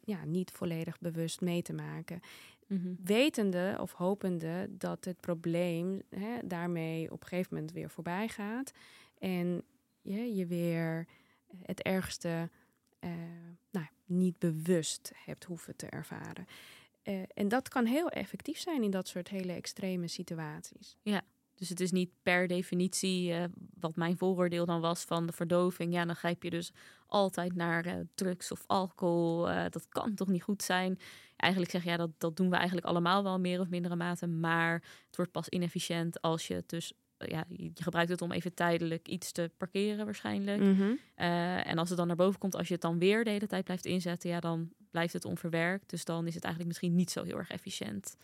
ja, 0.00 0.24
niet 0.24 0.50
volledig 0.50 0.98
bewust 0.98 1.40
mee 1.40 1.62
te 1.62 1.72
maken. 1.72 2.20
Mhm. 2.66 2.94
Wetende 3.04 3.76
of 3.80 3.92
hopende 3.92 4.68
dat 4.70 5.04
het 5.04 5.20
probleem 5.20 6.02
hè, 6.08 6.38
daarmee 6.44 7.12
op 7.12 7.22
een 7.22 7.28
gegeven 7.28 7.54
moment 7.54 7.72
weer 7.72 7.90
voorbij 7.90 8.28
gaat. 8.28 8.72
En 9.18 9.62
je, 10.02 10.34
je 10.34 10.46
weer 10.46 11.06
het 11.62 11.82
ergste 11.82 12.50
eh, 12.98 13.10
nou, 13.70 13.86
niet 14.04 14.38
bewust 14.38 15.12
hebt 15.24 15.44
hoeven 15.44 15.76
te 15.76 15.86
ervaren. 15.86 16.46
Eh, 17.02 17.22
en 17.34 17.48
dat 17.48 17.68
kan 17.68 17.84
heel 17.84 18.08
effectief 18.08 18.58
zijn 18.58 18.82
in 18.82 18.90
dat 18.90 19.08
soort 19.08 19.28
hele 19.28 19.52
extreme 19.52 20.08
situaties. 20.08 20.96
Dus 21.60 21.68
het 21.68 21.80
is 21.80 21.90
niet 21.90 22.10
per 22.22 22.46
definitie 22.46 23.32
eh, 23.32 23.44
wat 23.80 23.96
mijn 23.96 24.16
vooroordeel 24.16 24.66
dan 24.66 24.80
was 24.80 25.02
van 25.02 25.26
de 25.26 25.32
verdoving. 25.32 25.92
Ja, 25.92 26.04
dan 26.04 26.16
grijp 26.16 26.42
je 26.42 26.50
dus 26.50 26.72
altijd 27.06 27.54
naar 27.54 27.84
eh, 27.84 27.94
drugs 28.14 28.52
of 28.52 28.64
alcohol. 28.66 29.50
Eh, 29.50 29.64
dat 29.70 29.88
kan 29.88 30.14
toch 30.14 30.28
niet 30.28 30.42
goed 30.42 30.62
zijn? 30.62 30.98
Eigenlijk 31.36 31.72
zeg 31.72 31.84
je, 31.84 31.90
ja, 31.90 31.96
dat, 31.96 32.10
dat 32.18 32.36
doen 32.36 32.50
we 32.50 32.56
eigenlijk 32.56 32.86
allemaal 32.86 33.22
wel 33.22 33.38
meer 33.38 33.60
of 33.60 33.68
mindere 33.68 33.96
mate. 33.96 34.26
Maar 34.26 34.72
het 35.06 35.16
wordt 35.16 35.32
pas 35.32 35.48
inefficiënt 35.48 36.20
als 36.20 36.46
je 36.46 36.54
het 36.54 36.68
dus... 36.68 36.92
Ja, 37.18 37.44
je 37.48 37.70
gebruikt 37.74 38.10
het 38.10 38.22
om 38.22 38.32
even 38.32 38.54
tijdelijk 38.54 39.08
iets 39.08 39.32
te 39.32 39.50
parkeren 39.56 40.04
waarschijnlijk. 40.04 40.60
Mhm. 40.60 40.92
En 41.64 41.78
als 41.78 41.88
het 41.88 41.98
dan 41.98 42.06
naar 42.06 42.16
boven 42.16 42.38
komt, 42.38 42.56
als 42.56 42.66
je 42.66 42.72
het 42.72 42.82
dan 42.82 42.98
weer 42.98 43.24
de 43.24 43.30
hele 43.30 43.46
tijd 43.46 43.64
blijft 43.64 43.84
inzetten, 43.84 44.30
ja, 44.30 44.40
dan 44.40 44.72
blijft 44.90 45.12
het 45.12 45.24
onverwerkt. 45.24 45.90
Dus 45.90 46.04
dan 46.04 46.26
is 46.26 46.34
het 46.34 46.44
eigenlijk 46.44 46.74
misschien 46.74 46.96
niet 46.96 47.10
zo 47.10 47.22
heel 47.24 47.36
erg 47.36 47.50
efficiënt. 47.50 48.16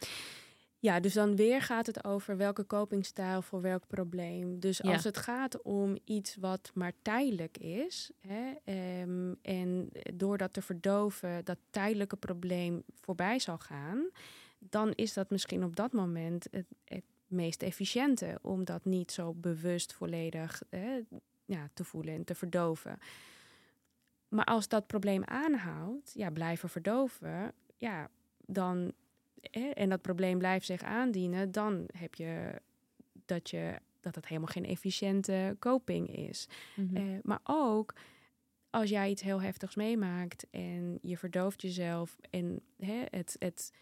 Ja, 0.78 1.00
dus 1.00 1.12
dan 1.14 1.36
weer 1.36 1.62
gaat 1.62 1.86
het 1.86 2.04
over 2.04 2.36
welke 2.36 2.66
copingstijl 2.66 3.42
voor 3.42 3.60
welk 3.60 3.86
probleem. 3.86 4.60
Dus 4.60 4.78
Ja. 4.78 4.92
als 4.92 5.04
het 5.04 5.16
gaat 5.16 5.62
om 5.62 5.96
iets 6.04 6.36
wat 6.36 6.70
maar 6.74 6.92
tijdelijk 7.02 7.58
is, 7.58 8.10
hè, 8.20 8.52
ehm, 8.64 9.34
en 9.42 9.88
door 10.14 10.38
dat 10.38 10.52
te 10.52 10.62
verdoven 10.62 11.44
dat 11.44 11.58
tijdelijke 11.70 12.16
probleem 12.16 12.82
voorbij 13.00 13.38
zal 13.38 13.58
gaan, 13.58 14.10
dan 14.58 14.92
is 14.92 15.12
dat 15.12 15.30
misschien 15.30 15.64
op 15.64 15.76
dat 15.76 15.92
moment 15.92 16.46
het, 16.50 16.66
het 16.84 17.04
meest 17.26 17.62
efficiënte 17.62 18.38
om 18.42 18.64
dat 18.64 18.84
niet 18.84 19.12
zo 19.12 19.34
bewust 19.34 19.92
volledig 19.92 20.62
hè, 20.70 21.00
ja, 21.44 21.68
te 21.74 21.84
voelen 21.84 22.14
en 22.14 22.24
te 22.24 22.34
verdoven. 22.34 22.98
Maar 24.28 24.44
als 24.44 24.68
dat 24.68 24.86
probleem 24.86 25.24
aanhoudt, 25.24 26.12
ja, 26.14 26.30
blijven 26.30 26.68
verdoven, 26.68 27.52
ja, 27.76 28.10
dan 28.46 28.92
hè, 29.40 29.68
en 29.68 29.88
dat 29.88 30.02
probleem 30.02 30.38
blijft 30.38 30.66
zich 30.66 30.82
aandienen, 30.82 31.52
dan 31.52 31.88
heb 31.98 32.14
je 32.14 32.60
dat, 33.26 33.50
je 33.50 33.78
dat 34.00 34.14
het 34.14 34.26
helemaal 34.26 34.48
geen 34.52 34.64
efficiënte 34.66 35.56
coping 35.58 36.16
is. 36.16 36.48
Mhm. 36.76 36.96
Eh, 36.96 37.02
maar 37.22 37.40
ook 37.44 37.94
als 38.70 38.90
jij 38.90 39.10
iets 39.10 39.22
heel 39.22 39.40
heftigs 39.42 39.74
meemaakt 39.74 40.46
en 40.50 40.98
je 41.02 41.16
verdooft 41.18 41.62
jezelf 41.62 42.16
en 42.30 42.60
hè, 42.78 43.04
het, 43.10 43.36
het 43.38 43.72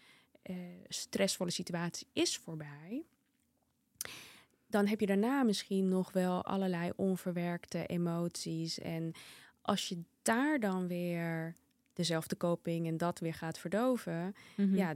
eh, 0.41 0.55
stressvolle 0.87 1.51
situatie 1.51 2.07
is 2.13 2.37
voorbij, 2.37 3.03
dan 4.67 4.87
heb 4.87 4.99
je 4.99 5.05
daarna 5.05 5.43
misschien 5.43 5.87
nog 5.87 6.11
wel 6.11 6.45
allerlei 6.45 6.91
onverwerkte 6.95 7.85
emoties. 7.85 8.79
En 8.79 9.13
als 9.61 9.89
je 9.89 10.01
daar 10.21 10.59
dan 10.59 10.87
weer 10.87 11.55
dezelfde 11.93 12.37
coping 12.37 12.87
en 12.87 12.97
dat 12.97 13.19
weer 13.19 13.33
gaat 13.33 13.57
verdoven, 13.59 14.35
Mhm. 14.55 14.75
ja, 14.75 14.93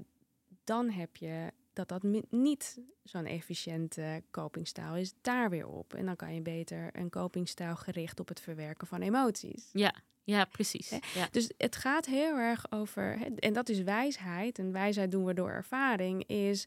dan 0.70 0.90
heb 0.90 1.16
je 1.16 1.52
dat 1.74 1.88
dat 1.88 2.04
niet 2.30 2.80
zo'n 3.04 3.26
efficiënte 3.26 4.24
copingstijl 4.32 4.96
is 4.96 5.14
daar 5.22 5.50
weer 5.50 5.68
op. 5.68 5.94
En 5.94 6.06
dan 6.06 6.16
kan 6.16 6.34
je 6.34 6.42
beter 6.42 6.90
een 6.94 7.10
copingstijl 7.10 7.76
gericht 7.76 8.20
op 8.20 8.28
het 8.28 8.40
verwerken 8.40 8.88
van 8.88 9.02
emoties. 9.02 9.70
Ja, 9.74 9.96
ja, 10.24 10.46
precies. 10.46 10.90
Ja. 11.14 11.28
Dus 11.32 11.52
het 11.58 11.76
gaat 11.76 12.06
heel 12.06 12.38
erg 12.38 12.72
over, 12.72 13.22
en 13.36 13.54
dat 13.54 13.70
is 13.70 13.82
wijsheid, 13.82 14.60
en 14.60 14.72
wijsheid 14.72 15.12
doen 15.12 15.26
we 15.26 15.34
door 15.34 15.50
ervaring, 15.50 16.28
is 16.28 16.66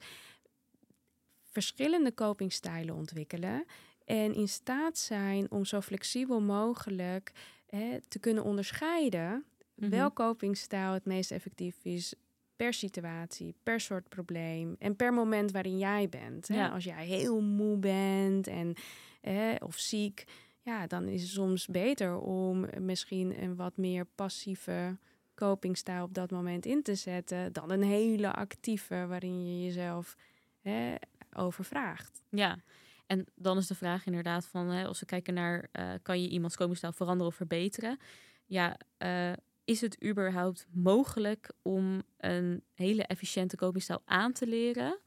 verschillende 1.43 2.15
copingstijlen 2.15 2.95
ontwikkelen 2.95 3.65
en 4.05 4.35
in 4.35 4.49
staat 4.49 4.99
zijn 4.99 5.51
om 5.51 5.65
zo 5.65 5.81
flexibel 5.81 6.41
mogelijk 6.41 7.33
hè, 7.67 8.01
te 8.09 8.19
kunnen 8.19 8.45
onderscheiden 8.45 9.45
Mhm. 9.75 9.91
welk 9.91 10.15
copingstijl 10.15 10.93
het 10.93 11.05
meest 11.05 11.31
effectief 11.31 11.85
is 11.85 12.15
per 12.57 12.75
situatie, 12.75 13.55
per 13.63 13.81
soort 13.81 14.09
probleem 14.09 14.77
en 14.79 14.97
per 14.97 15.13
moment 15.13 15.51
waarin 15.51 15.79
jij 15.79 16.09
bent. 16.09 16.49
Hè? 16.49 16.55
Ja. 16.55 16.69
Als 16.69 16.85
jij 16.85 17.07
heel 17.07 17.41
moe 17.41 17.77
bent 17.77 18.47
en, 18.47 18.75
hè, 19.21 19.55
of 19.55 19.79
ziek, 19.79 20.25
ja, 20.63 20.87
dan 20.87 21.09
is 21.09 21.23
het 21.23 21.31
soms 21.31 21.67
beter 21.67 22.19
om 22.19 22.67
misschien 22.79 23.43
een 23.43 23.57
wat 23.57 23.77
meer 23.77 24.07
passieve 24.15 24.99
copingstijl 25.35 26.05
op 26.05 26.15
dat 26.15 26.31
moment 26.31 26.67
in 26.67 26.83
te 26.83 26.95
zetten 26.95 27.53
dan 27.53 27.71
een 27.71 27.83
hele 27.83 28.33
actieve 28.33 29.07
waarin 29.07 29.47
je 29.47 29.65
jezelf 29.65 30.17
hè, 30.61 30.95
overvraagt. 31.33 32.23
Ja, 32.29 32.59
en 33.07 33.27
dan 33.35 33.57
is 33.57 33.67
de 33.67 33.75
vraag 33.75 34.07
inderdaad 34.07 34.47
van, 34.47 34.69
hè, 34.69 34.87
als 34.87 35.01
we 35.01 35.07
kijken 35.07 35.35
naar, 35.35 35.69
eh, 35.73 35.93
kan 36.03 36.23
je 36.23 36.29
iemands 36.29 36.57
copingstijl 36.57 36.93
veranderen 36.93 37.33
of 37.33 37.35
verbeteren? 37.37 37.99
Ja, 38.47 38.77
eh, 38.97 39.33
is 39.65 39.81
het 39.81 40.05
überhaupt 40.05 40.67
mogelijk 40.71 41.51
om 41.63 42.03
een 42.17 42.63
hele 42.75 43.03
efficiënte 43.03 43.57
copingstijl 43.57 44.03
aan 44.05 44.33
te 44.33 44.47
leren? 44.47 44.99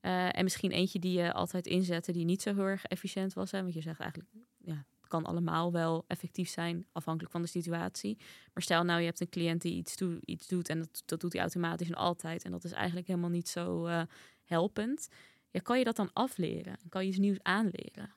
Eh, 0.00 0.38
en 0.38 0.44
misschien 0.44 0.70
eentje 0.70 0.98
die 0.98 1.18
je 1.18 1.32
altijd 1.32 1.66
inzette 1.66 2.12
die 2.12 2.24
niet 2.24 2.42
zo 2.42 2.54
heel 2.54 2.64
erg 2.64 2.84
efficiënt 2.84 3.32
was. 3.32 3.50
Hè? 3.50 3.62
Want 3.62 3.74
je 3.74 3.80
zegt 3.80 4.00
eigenlijk, 4.00 4.30
ja, 4.58 4.86
het 5.00 5.08
kan 5.08 5.24
allemaal 5.24 5.72
wel 5.72 6.04
effectief 6.06 6.48
zijn, 6.48 6.86
afhankelijk 6.92 7.32
van 7.32 7.42
de 7.42 7.48
situatie. 7.48 8.16
Maar 8.52 8.62
stel 8.62 8.84
nou, 8.84 9.00
je 9.00 9.06
hebt 9.06 9.20
een 9.20 9.28
cliënt 9.28 9.62
die 9.62 9.74
iets, 9.74 9.96
iets 10.20 10.46
doet 10.46 10.68
en 10.68 10.78
dat, 10.78 11.02
dat 11.04 11.20
doet 11.20 11.32
hij 11.32 11.42
automatisch 11.42 11.88
en 11.88 11.94
altijd. 11.94 12.44
En 12.44 12.50
dat 12.50 12.64
is 12.64 12.72
eigenlijk 12.72 13.06
helemaal 13.06 13.30
niet 13.30 13.48
zo 13.48 13.86
eh, 13.86 14.02
helpend. 14.44 15.08
Ja, 15.50 15.60
kan 15.60 15.78
je 15.78 15.84
dat 15.84 15.96
dan 15.96 16.10
afleren? 16.12 16.78
Kan 16.88 17.02
je 17.02 17.08
iets 17.08 17.18
nieuws 17.18 17.42
aanleren? 17.42 18.14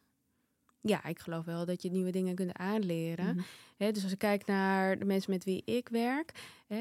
Ja, 0.81 1.05
ik 1.05 1.19
geloof 1.19 1.45
wel 1.45 1.65
dat 1.65 1.81
je 1.81 1.91
nieuwe 1.91 2.11
dingen 2.11 2.35
kunt 2.35 2.53
aanleren. 2.53 3.35
Mhm. 3.35 3.93
Dus 3.93 4.03
als 4.03 4.11
ik 4.11 4.17
kijk 4.17 4.45
naar 4.45 4.99
de 4.99 5.05
mensen 5.05 5.31
met 5.31 5.43
wie 5.43 5.61
ik 5.65 5.89
werk, 5.89 6.31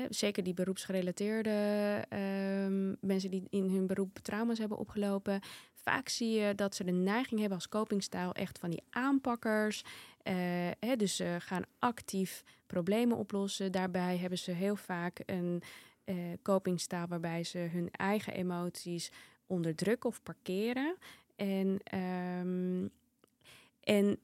zeker 0.09 0.43
die 0.43 0.55
beroepsgerelateerde 0.55 1.51
ehm, 2.09 2.95
mensen 3.01 3.31
die 3.31 3.47
in 3.51 3.71
hun 3.71 3.87
beroep 3.87 4.19
trauma's 4.19 4.59
hebben 4.59 4.79
opgelopen, 4.79 5.41
vaak 5.75 6.09
zie 6.09 6.31
je 6.31 6.55
dat 6.55 6.75
ze 6.75 6.85
de 6.85 6.93
neiging 6.93 7.41
hebben 7.41 7.59
als 7.59 7.69
copingstijl 7.69 8.33
echt 8.33 8.59
van 8.59 8.71
die 8.71 8.83
aanpakkers. 8.91 9.83
Eh, 10.23 10.93
dus 10.97 11.17
ze 11.17 11.37
gaan 11.39 11.63
actief 11.79 12.43
problemen 12.67 13.17
oplossen. 13.17 13.73
Daarbij 13.73 14.17
hebben 14.17 14.39
ze 14.39 14.51
heel 14.51 14.77
vaak 14.77 15.23
een 15.27 15.63
eh 16.05 16.15
copingstijl 16.43 17.07
waarbij 17.07 17.45
ze 17.45 17.59
hun 17.59 17.91
eigen 17.91 18.33
emoties 18.33 19.11
onderdrukken 19.47 20.11
of 20.11 20.23
parkeren. 20.23 20.97
En, 21.37 21.79
ehm, 21.85 22.89
en 23.87 24.19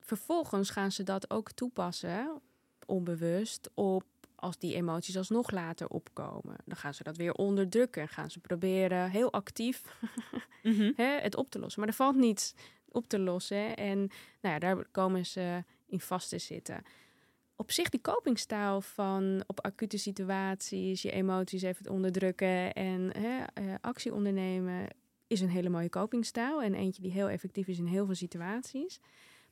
vervolgens 0.00 0.70
gaan 0.70 0.92
ze 0.92 1.02
dat 1.02 1.30
ook 1.30 1.52
toepassen, 1.52 2.40
onbewust, 2.86 3.70
op 3.74 4.04
als 4.34 4.58
die 4.58 4.74
emoties 4.74 5.16
alsnog 5.16 5.50
later 5.50 5.88
opkomen. 5.88 6.56
Dan 6.64 6.76
gaan 6.76 6.94
ze 6.94 7.02
dat 7.02 7.16
weer 7.16 7.32
onderdrukken 7.34 8.02
en 8.02 8.08
gaan 8.08 8.30
ze 8.30 8.40
proberen 8.40 9.10
heel 9.10 9.32
actief 9.32 9.82
Mhm. 10.62 10.92
hè, 10.96 11.20
het 11.20 11.36
op 11.36 11.50
te 11.50 11.58
lossen. 11.58 11.80
Maar 11.80 11.88
er 11.88 11.94
valt 11.94 12.16
niets 12.16 12.54
op 12.88 13.06
te 13.06 13.18
lossen. 13.18 13.76
En 13.76 13.98
nou 14.40 14.54
ja, 14.54 14.58
daar 14.58 14.88
komen 14.90 15.26
ze 15.26 15.64
in 15.86 16.00
vast 16.00 16.28
te 16.28 16.38
zitten. 16.38 16.82
Op 17.56 17.70
zich 17.70 17.88
die 17.88 18.00
copingstijl 18.00 18.80
van 18.80 19.44
op 19.46 19.60
acute 19.60 19.98
situaties 19.98 21.02
je 21.02 21.10
emoties 21.10 21.62
even 21.62 21.90
onderdrukken 21.90 22.72
en 22.72 23.10
hè, 23.18 23.44
eh, 23.54 23.74
actie 23.80 24.14
ondernemen 24.14 24.88
is 25.34 25.40
een 25.40 25.48
hele 25.48 25.68
mooie 25.68 25.88
copingstijl 25.88 26.62
en 26.62 26.74
eentje 26.74 27.02
die 27.02 27.10
heel 27.12 27.28
effectief 27.28 27.66
is 27.68 27.78
in 27.78 27.86
heel 27.86 28.06
veel 28.06 28.14
situaties. 28.14 29.00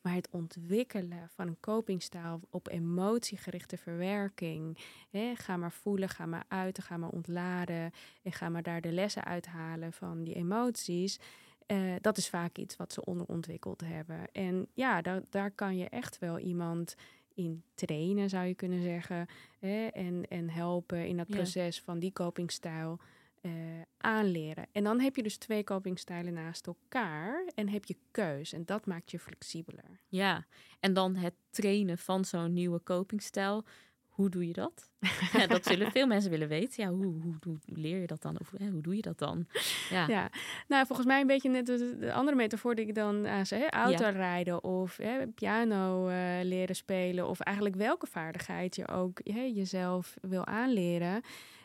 Maar 0.00 0.14
het 0.14 0.28
ontwikkelen 0.30 1.28
van 1.34 1.46
een 1.46 1.60
copingstijl 1.60 2.40
op 2.50 2.68
emotiegerichte 2.68 3.76
verwerking. 3.76 4.78
Hè, 5.10 5.32
ga 5.36 5.56
maar 5.56 5.72
voelen, 5.72 6.08
ga 6.08 6.26
maar 6.26 6.44
uiten, 6.48 6.82
ga 6.82 6.96
maar 6.96 7.08
ontladen. 7.10 7.90
En 8.22 8.32
ga 8.32 8.48
maar 8.48 8.62
daar 8.62 8.80
de 8.80 8.92
lessen 8.92 9.24
uithalen 9.24 9.92
van 9.92 10.24
die 10.24 10.34
emoties. 10.34 11.18
Eh, 11.66 11.94
dat 12.00 12.16
is 12.16 12.28
vaak 12.28 12.56
iets 12.58 12.76
wat 12.76 12.92
ze 12.92 13.04
onderontwikkeld 13.04 13.80
hebben. 13.84 14.32
En 14.32 14.66
ja, 14.72 15.02
daar, 15.02 15.22
daar 15.30 15.50
kan 15.50 15.76
je 15.76 15.88
echt 15.88 16.18
wel 16.18 16.38
iemand 16.38 16.94
in 17.34 17.62
trainen, 17.74 18.28
zou 18.28 18.46
je 18.46 18.54
kunnen 18.54 18.82
zeggen. 18.82 19.26
Hè, 19.58 19.86
en, 19.86 20.24
en 20.28 20.50
helpen 20.50 21.06
in 21.06 21.16
dat 21.16 21.28
Ja. 21.28 21.34
proces 21.34 21.80
van 21.80 21.98
die 21.98 22.12
copingstijl 22.12 22.98
eh, 23.42 23.52
aanleren. 23.98 24.66
En 24.72 24.84
dan 24.84 25.00
heb 25.00 25.16
je 25.16 25.22
dus 25.22 25.36
twee 25.36 25.64
copingstijlen 25.64 26.32
naast 26.32 26.66
elkaar 26.66 27.44
en 27.54 27.68
heb 27.68 27.84
je 27.84 27.96
keus. 28.10 28.52
En 28.52 28.64
dat 28.64 28.86
maakt 28.86 29.10
je 29.10 29.18
flexibeler. 29.18 30.00
Ja, 30.08 30.46
en 30.80 30.92
dan 30.92 31.16
het 31.16 31.34
trainen 31.50 31.98
van 31.98 32.24
zo'n 32.24 32.52
nieuwe 32.52 32.82
copingstijl. 32.82 33.64
Hoe 34.08 34.30
doe 34.30 34.46
je 34.46 34.52
dat? 34.52 34.90
ja, 35.38 35.46
dat 35.46 35.66
zullen 35.66 35.90
veel 35.90 36.06
mensen 36.06 36.30
willen 36.30 36.48
weten. 36.48 36.84
Ja, 36.84 36.90
hoe, 36.90 37.04
hoe, 37.22 37.34
hoe 37.42 37.58
leer 37.64 38.00
je 38.00 38.06
dat 38.06 38.22
dan? 38.22 38.40
Of 38.40 38.52
hè, 38.56 38.68
hoe 38.68 38.82
doe 38.82 38.96
je 38.96 39.02
dat 39.02 39.18
dan? 39.18 39.46
Ja, 39.90 40.06
Ja, 40.08 40.30
nou 40.68 40.86
volgens 40.86 41.06
mij 41.06 41.20
een 41.20 41.26
beetje 41.26 41.48
net 41.48 41.66
de, 41.66 41.96
de 41.98 42.12
andere 42.12 42.36
metafoor 42.36 42.74
die 42.74 42.86
ik 42.86 42.94
dan 42.94 43.26
aan 43.26 43.46
zei. 43.46 43.62
hè, 43.62 43.68
Autorijden 43.70 44.64
of 44.64 44.96
hè, 44.96 45.26
piano 45.28 46.08
eh, 46.08 46.16
leren 46.42 46.76
spelen. 46.76 47.28
Of 47.28 47.40
eigenlijk 47.40 47.76
welke 47.76 48.06
vaardigheid 48.06 48.76
je 48.76 48.88
ook 48.88 49.20
hè, 49.24 49.40
jezelf 49.42 50.16
wil 50.20 50.46
aanleren. 50.46 51.22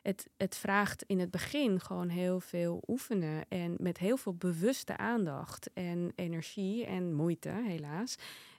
Het, 0.07 0.29
het 0.37 0.55
vraagt 0.55 1.03
in 1.03 1.19
het 1.19 1.31
begin 1.31 1.79
gewoon 1.79 2.09
heel 2.09 2.39
veel 2.39 2.83
oefenen. 2.87 3.45
En 3.49 3.75
met 3.79 3.97
heel 3.97 4.17
veel 4.17 4.33
bewuste 4.33 4.97
aandacht 4.97 5.69
en 5.73 6.11
energie 6.15 6.85
en 6.85 7.13
moeite, 7.13 7.49
helaas. 7.49 8.15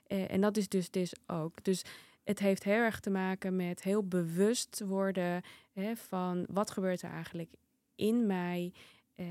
Eh, 0.07 0.31
en 0.31 0.41
dat 0.41 0.57
is 0.57 0.67
dus, 0.67 0.89
dus 0.89 1.13
ook. 1.27 1.63
Dus 1.63 1.83
het 2.23 2.39
heeft 2.39 2.63
heel 2.63 2.73
erg 2.73 2.99
te 2.99 3.09
maken 3.09 3.55
met 3.55 3.83
heel 3.83 4.07
bewust 4.07 4.79
worden 4.79 5.41
hè, 5.73 5.95
van 5.95 6.45
wat 6.49 6.71
gebeurt 6.71 7.01
er 7.01 7.11
eigenlijk 7.11 7.51
in 7.95 8.25
mij 8.25 8.73
eh, 9.15 9.25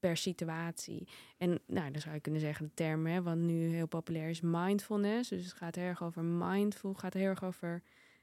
per 0.00 0.16
situatie. 0.16 1.08
En 1.38 1.60
nou, 1.66 1.90
dan 1.90 2.00
zou 2.00 2.14
je 2.14 2.20
kunnen 2.20 2.40
zeggen, 2.40 2.64
de 2.66 2.74
term, 2.74 3.06
hè, 3.06 3.22
wat 3.22 3.36
nu 3.36 3.74
heel 3.74 3.88
populair 3.88 4.28
is, 4.28 4.40
mindfulness. 4.40 5.28
Dus 5.28 5.44
het 5.44 5.54
gaat 5.54 5.74
heel 5.74 5.84
erg 5.84 6.02
over 6.02 6.24
mindful, 6.24 6.94
gaat 6.94 7.14
heel 7.14 7.28
erg 7.28 7.44
over 7.44 7.82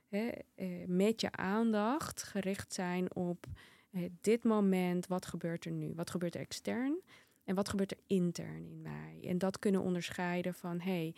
hè, 0.09 0.29
eh, 0.55 0.67
met 0.87 1.21
je 1.21 1.31
aandacht 1.31 2.23
gericht 2.23 2.73
zijn 2.73 3.15
op 3.15 3.45
eh, 3.91 4.03
dit 4.21 4.43
moment, 4.43 5.07
wat 5.07 5.25
gebeurt 5.25 5.65
er 5.65 5.71
nu? 5.71 5.93
Wat 5.95 6.09
gebeurt 6.09 6.35
er 6.35 6.41
extern? 6.41 7.01
En 7.43 7.55
wat 7.55 7.69
gebeurt 7.69 7.91
er 7.91 7.97
intern 8.07 8.65
in 8.65 8.81
mij? 8.81 9.19
En 9.23 9.37
dat 9.37 9.59
kunnen 9.59 9.81
onderscheiden 9.81 10.53
van, 10.53 10.79
hey, 10.79 11.15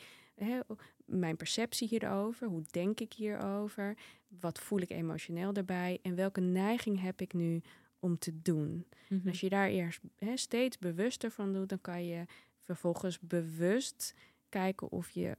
mijn 1.06 1.38
perceptie 1.38 1.88
hierover, 1.88 2.48
hoe 2.48 2.64
denk 2.72 3.00
ik 3.00 3.14
hierover? 3.14 3.98
Wat 4.28 4.60
voel 4.60 4.80
ik 4.80 4.90
emotioneel 4.90 5.54
daarbij? 5.54 6.00
En 6.02 6.16
welke 6.16 6.42
neiging 6.42 7.02
heb 7.02 7.22
ik 7.22 7.34
nu 7.34 7.62
om 8.00 8.18
te 8.18 8.42
doen. 8.42 8.86
Mhm. 9.10 9.28
Als 9.28 9.40
je 9.40 9.50
daar 9.50 9.70
eerst 9.70 10.02
steeds 10.36 10.78
bewuster 10.78 11.32
van 11.32 11.54
doet, 11.54 11.70
dan 11.70 11.82
kan 11.82 12.06
je 12.06 12.26
vervolgens 12.64 13.20
bewust 13.20 14.14
kijken 14.50 14.92
of 14.92 15.10
je 15.10 15.38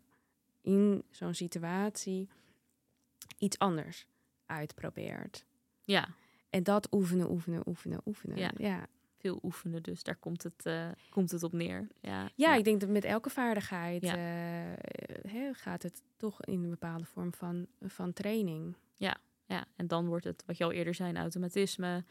in 0.61 1.03
zo'n 1.11 1.35
situatie 1.35 2.29
iets 3.39 3.59
anders 3.59 4.07
uitprobeert. 4.47 5.45
Ja, 5.85 6.09
En 6.51 6.63
dat 6.63 6.93
oefenen, 6.95 7.31
oefenen, 7.31 7.63
oefenen, 7.69 8.01
oefenen. 8.05 8.37
Ja. 8.39 8.51
ja. 8.57 8.87
veel 9.19 9.39
oefenen, 9.43 9.83
dus 9.83 10.03
daar 10.03 10.17
komt 10.17 10.43
het, 10.43 10.67
eh, 10.67 10.89
komt 11.11 11.31
het 11.31 11.43
op 11.43 11.53
neer. 11.53 11.89
Ja, 12.01 12.31
Ja, 12.35 12.55
ik 12.55 12.65
denk 12.65 12.81
dat 12.81 12.89
met 12.89 13.05
elke 13.05 13.31
vaardigheid 13.31 14.03
Ja. 14.03 14.17
eh, 14.75 15.49
gaat 15.53 15.83
het 15.83 16.03
toch 16.17 16.43
in 16.45 16.63
een 16.63 16.71
bepaalde 16.71 17.05
vorm 17.05 17.35
van, 17.35 17.67
van 17.81 18.13
training. 18.13 18.77
Ja, 19.47 19.65
en 19.77 19.87
dan 19.87 20.07
wordt 20.07 20.25
het, 20.25 20.43
wat 20.47 20.59
je 20.59 20.65
al 20.65 20.73
eerder 20.73 20.95
zei, 20.95 21.17
automatisme. 21.17 22.05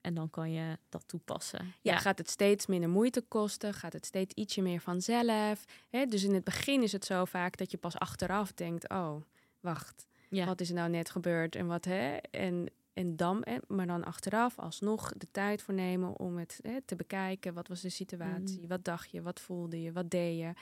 En 0.00 0.14
dan 0.14 0.30
kan 0.30 0.52
je 0.52 0.78
dat 0.88 1.08
toepassen. 1.08 1.72
Ja, 1.80 1.98
gaat 1.98 2.18
het 2.18 2.30
steeds 2.30 2.66
minder 2.66 2.88
moeite 2.88 3.20
kosten? 3.20 3.74
Gaat 3.74 3.92
het 3.92 4.06
steeds 4.06 4.34
ietsje 4.34 4.62
meer 4.62 4.80
vanzelf? 4.80 5.64
Hè? 5.88 6.06
Dus 6.06 6.22
in 6.24 6.34
het 6.34 6.44
begin 6.44 6.82
is 6.82 6.92
het 6.92 7.04
zo 7.04 7.24
vaak 7.24 7.56
dat 7.56 7.70
je 7.70 7.76
pas 7.76 7.98
achteraf 7.98 8.52
denkt: 8.52 8.88
oh, 8.88 9.22
wacht, 9.60 10.06
ja. 10.30 10.46
wat 10.46 10.60
is 10.60 10.68
er 10.68 10.74
nou 10.74 10.90
net 10.90 11.10
gebeurd 11.10 11.54
en 11.54 11.66
wat 11.66 11.84
hè? 11.84 12.16
En, 12.16 12.66
en 12.92 13.16
dan, 13.16 13.44
maar 13.68 13.86
dan 13.86 14.04
achteraf 14.04 14.58
alsnog 14.58 15.12
de 15.16 15.26
tijd 15.30 15.62
voor 15.62 15.74
nemen 15.74 16.18
om 16.18 16.38
het 16.38 16.58
hè, 16.62 16.80
te 16.80 16.96
bekijken. 16.96 17.54
Wat 17.54 17.68
was 17.68 17.80
de 17.80 17.88
situatie? 17.88 18.60
Mm. 18.60 18.68
Wat 18.68 18.84
dacht 18.84 19.10
je? 19.10 19.22
Wat 19.22 19.40
voelde 19.40 19.82
je? 19.82 19.92
Wat 19.92 20.10
deed 20.10 20.38
je? 20.38 20.52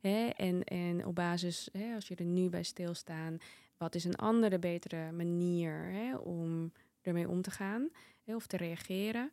Hè? 0.00 0.26
En, 0.26 0.64
en 0.64 1.06
op 1.06 1.14
basis, 1.14 1.68
hè, 1.72 1.94
als 1.94 2.08
je 2.08 2.14
er 2.14 2.24
nu 2.24 2.48
bij 2.48 2.62
stilstaan, 2.62 3.38
wat 3.76 3.94
is 3.94 4.04
een 4.04 4.16
andere, 4.16 4.58
betere 4.58 5.12
manier 5.12 5.72
hè, 5.72 6.16
om 6.16 6.72
ermee 7.02 7.28
om 7.28 7.42
te 7.42 7.50
gaan 7.50 7.88
hè, 8.24 8.34
of 8.34 8.46
te 8.46 8.56
reageren? 8.56 9.30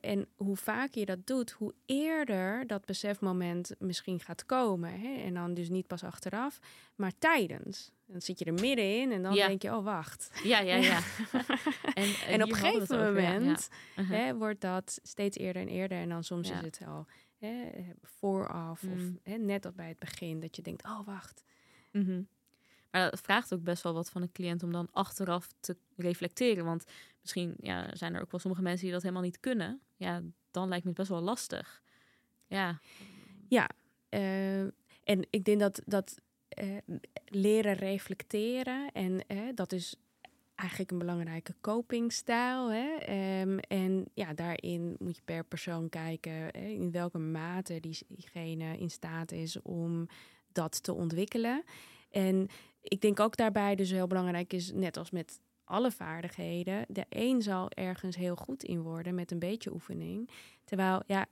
En 0.00 0.26
hoe 0.36 0.56
vaker 0.56 1.00
je 1.00 1.06
dat 1.06 1.26
doet, 1.26 1.50
hoe 1.50 1.74
eerder 1.86 2.66
dat 2.66 2.84
besefmoment 2.84 3.74
misschien 3.78 4.20
gaat 4.20 4.46
komen. 4.46 5.00
Hè? 5.00 5.14
En 5.22 5.34
dan 5.34 5.54
dus 5.54 5.68
niet 5.68 5.86
pas 5.86 6.04
achteraf, 6.04 6.58
maar 6.94 7.12
tijdens. 7.18 7.92
Dan 8.06 8.20
zit 8.20 8.38
je 8.38 8.44
er 8.44 8.52
middenin 8.52 9.12
en 9.12 9.22
dan 9.22 9.34
Ja. 9.34 9.46
denk 9.46 9.62
je, 9.62 9.74
oh 9.76 9.84
wacht. 9.84 10.30
Ja, 10.42 10.60
ja, 10.60 10.74
ja. 10.74 11.00
en, 11.94 12.14
En 12.26 12.42
op 12.42 12.48
een 12.48 12.54
gegeven 12.56 12.98
ja, 12.98 13.32
moment 13.32 13.68
Uh-huh. 13.96 14.18
hè, 14.18 14.34
wordt 14.36 14.60
dat 14.60 14.98
steeds 15.02 15.36
eerder 15.36 15.62
en 15.62 15.68
eerder. 15.68 15.98
En 15.98 16.08
dan 16.08 16.24
soms 16.24 16.48
Ja. 16.48 16.54
is 16.58 16.60
het 16.64 16.80
al 16.86 17.06
hè, 17.38 17.70
vooraf 18.02 18.82
of 18.82 18.98
Mm. 19.00 19.18
hè, 19.22 19.36
net 19.36 19.64
als 19.64 19.74
bij 19.74 19.88
het 19.88 19.98
begin. 19.98 20.40
Dat 20.40 20.56
je 20.56 20.62
denkt, 20.62 20.84
oh 20.84 21.06
wacht. 21.06 21.44
Mhm. 21.92 22.22
Maar 22.90 23.10
dat 23.10 23.20
vraagt 23.20 23.54
ook 23.54 23.62
best 23.62 23.82
wel 23.82 23.94
wat 23.94 24.10
van 24.10 24.22
een 24.22 24.32
cliënt 24.32 24.62
om 24.62 24.72
dan 24.72 24.88
achteraf 24.92 25.48
te 25.60 25.76
reflecteren. 25.96 26.64
Want 26.64 26.84
misschien 27.24 27.54
ja, 27.60 27.96
zijn 27.96 28.14
er 28.14 28.20
ook 28.20 28.30
wel 28.30 28.40
sommige 28.40 28.62
mensen 28.62 28.82
die 28.84 28.92
dat 28.92 29.02
helemaal 29.02 29.22
niet 29.24 29.40
kunnen. 29.40 29.80
Ja, 29.96 30.22
dan 30.50 30.68
lijkt 30.68 30.82
me 30.84 30.90
het 30.90 30.98
best 30.98 31.10
wel 31.10 31.20
lastig. 31.20 31.82
Ja, 32.46 32.80
Eh, 34.08 34.60
en 35.04 35.26
ik 35.30 35.44
denk 35.44 35.60
dat, 35.60 35.82
dat 35.86 36.18
eh, 36.48 36.76
leren 37.24 37.74
reflecteren 37.74 38.92
en 38.92 39.26
eh, 39.26 39.38
dat 39.54 39.72
is 39.72 39.96
eigenlijk 40.54 40.90
een 40.90 40.98
belangrijke 40.98 41.54
copingstijl. 41.60 42.70
Hè? 42.72 42.94
Ehm, 42.96 43.58
en 43.58 44.04
ja, 44.14 44.34
daarin 44.34 44.96
moet 44.98 45.16
je 45.16 45.22
per 45.24 45.44
persoon 45.44 45.88
kijken 45.88 46.50
in 46.52 46.90
welke 46.90 47.18
mate 47.18 47.80
die- 47.80 48.06
diegene 48.08 48.78
in 48.78 48.90
staat 48.90 49.32
is 49.32 49.62
om 49.62 50.06
dat 50.52 50.82
te 50.82 50.92
ontwikkelen. 50.92 51.64
En 52.10 52.48
ik 52.80 53.00
denk 53.00 53.20
ook 53.20 53.36
daarbij 53.36 53.74
dus 53.74 53.90
heel 53.90 54.06
belangrijk 54.06 54.52
is, 54.52 54.72
net 54.72 54.96
als 54.96 55.10
met 55.10 55.40
alle 55.64 55.90
vaardigheden, 55.90 56.84
de 56.88 57.04
een 57.08 57.42
zal 57.42 57.70
ergens 57.70 58.16
heel 58.16 58.36
goed 58.36 58.62
in 58.64 58.82
worden 58.82 59.14
met 59.14 59.30
een 59.30 59.38
beetje 59.38 59.72
oefening. 59.72 60.30
Terwijl, 60.64 61.02
ja, 61.06 61.26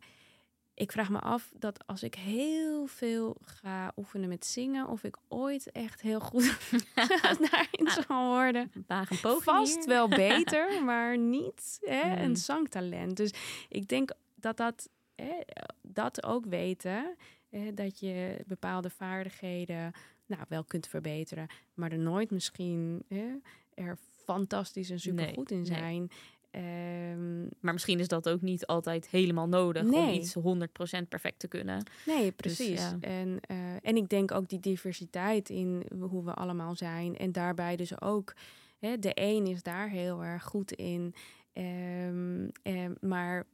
ik 0.74 0.92
vraag 0.92 1.10
me 1.10 1.18
af 1.18 1.52
dat 1.58 1.86
als 1.86 2.02
ik 2.02 2.14
heel 2.14 2.86
veel 2.86 3.36
ga 3.40 3.92
oefenen 3.96 4.28
met 4.28 4.46
zingen, 4.46 4.88
of 4.88 5.04
ik 5.04 5.16
ooit 5.28 5.70
echt 5.72 6.00
heel 6.00 6.20
goed 6.20 6.58
daarin 7.50 7.88
zal 8.06 8.26
worden. 8.26 8.72
waag 8.86 9.10
een 9.10 9.20
poging 9.20 9.42
Vast 9.42 9.74
hier. 9.78 9.86
wel 9.86 10.08
beter, 10.28 10.84
maar 10.84 11.18
niet 11.18 11.78
hè, 11.80 12.04
Mm. 12.16 12.22
een 12.24 12.36
zangtalent. 12.36 13.16
Dus 13.16 13.30
ik 13.68 13.88
denk 13.88 14.10
dat 14.34 14.56
dat, 14.56 14.88
hè, 15.14 15.34
dat 15.82 16.24
ook 16.24 16.44
weten, 16.46 17.16
hè, 17.50 17.74
dat 17.74 18.00
je 18.00 18.42
bepaalde 18.46 18.90
vaardigheden 18.90 19.92
nou, 20.36 20.44
wel 20.48 20.64
kunt 20.64 20.86
verbeteren, 20.86 21.46
maar 21.74 21.92
er 21.92 21.98
nooit 21.98 22.30
misschien 22.30 23.04
hè, 23.08 23.26
er 23.74 23.98
fantastisch 24.24 24.90
en 24.90 25.00
supergoed 25.00 25.50
in 25.50 25.56
nee. 25.56 25.66
zijn. 25.66 26.10
Ehm, 26.50 27.40
Maar 27.60 27.72
misschien 27.72 27.98
is 27.98 28.08
dat 28.08 28.28
ook 28.28 28.40
niet 28.40 28.66
altijd 28.66 29.08
helemaal 29.08 29.48
nodig 29.48 29.82
om 29.82 30.08
iets 30.08 30.34
100% 30.34 31.08
perfect 31.08 31.38
te 31.38 31.48
kunnen. 31.48 31.84
Nee, 32.06 32.32
precies. 32.32 32.80
ja. 32.80 32.96
en, 33.00 33.40
eh, 33.40 33.56
en 33.82 33.96
ik 33.96 34.08
denk 34.08 34.32
ook 34.32 34.48
die 34.48 34.60
diversiteit 34.60 35.48
in 35.48 35.82
hoe 36.00 36.24
we 36.24 36.34
allemaal 36.34 36.74
zijn. 36.74 37.16
En 37.16 37.32
daarbij 37.32 37.76
dus 37.76 38.00
ook, 38.00 38.34
hè, 38.78 38.98
de 38.98 39.12
een 39.14 39.46
is 39.46 39.62
daar 39.62 39.88
heel 39.88 40.24
erg 40.24 40.44
goed 40.44 40.72
in. 40.72 41.14
Ehm, 41.52 42.48
eh, 42.62 42.90
maar 43.00 43.46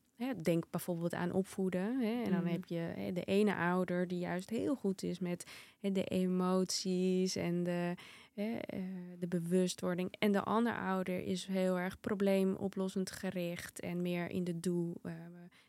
denk 0.42 0.70
bijvoorbeeld 0.70 1.14
aan 1.14 1.33
opvoeden. 1.33 2.00
Hè, 2.00 2.22
en 2.22 2.31
dan 2.31 2.42
Mhm. 2.42 2.52
heb 2.52 2.64
je 2.64 2.78
hè, 2.78 3.12
de 3.12 3.24
ene 3.24 3.54
ouder 3.54 4.09
die 4.09 4.18
juist 4.18 4.50
heel 4.50 4.74
goed 4.74 5.02
is 5.02 5.18
met 5.18 5.44
hè, 5.81 5.92
de 5.92 6.04
emoties 6.04 7.37
en 7.37 7.62
de, 7.64 7.94
hè, 8.35 8.57
eh, 8.59 8.81
de 9.18 9.28
bewustwording. 9.28 10.14
En 10.18 10.33
de 10.33 10.42
andere 10.42 10.76
ouder 10.76 11.18
is 11.20 11.46
heel 11.46 11.78
erg 11.78 12.00
probleemoplossend 12.00 13.11
gericht 13.11 13.81
en 13.81 14.02
meer 14.02 14.31
in 14.31 14.44
de 14.44 14.61
doel. 14.61 14.94
eh, 15.02 15.12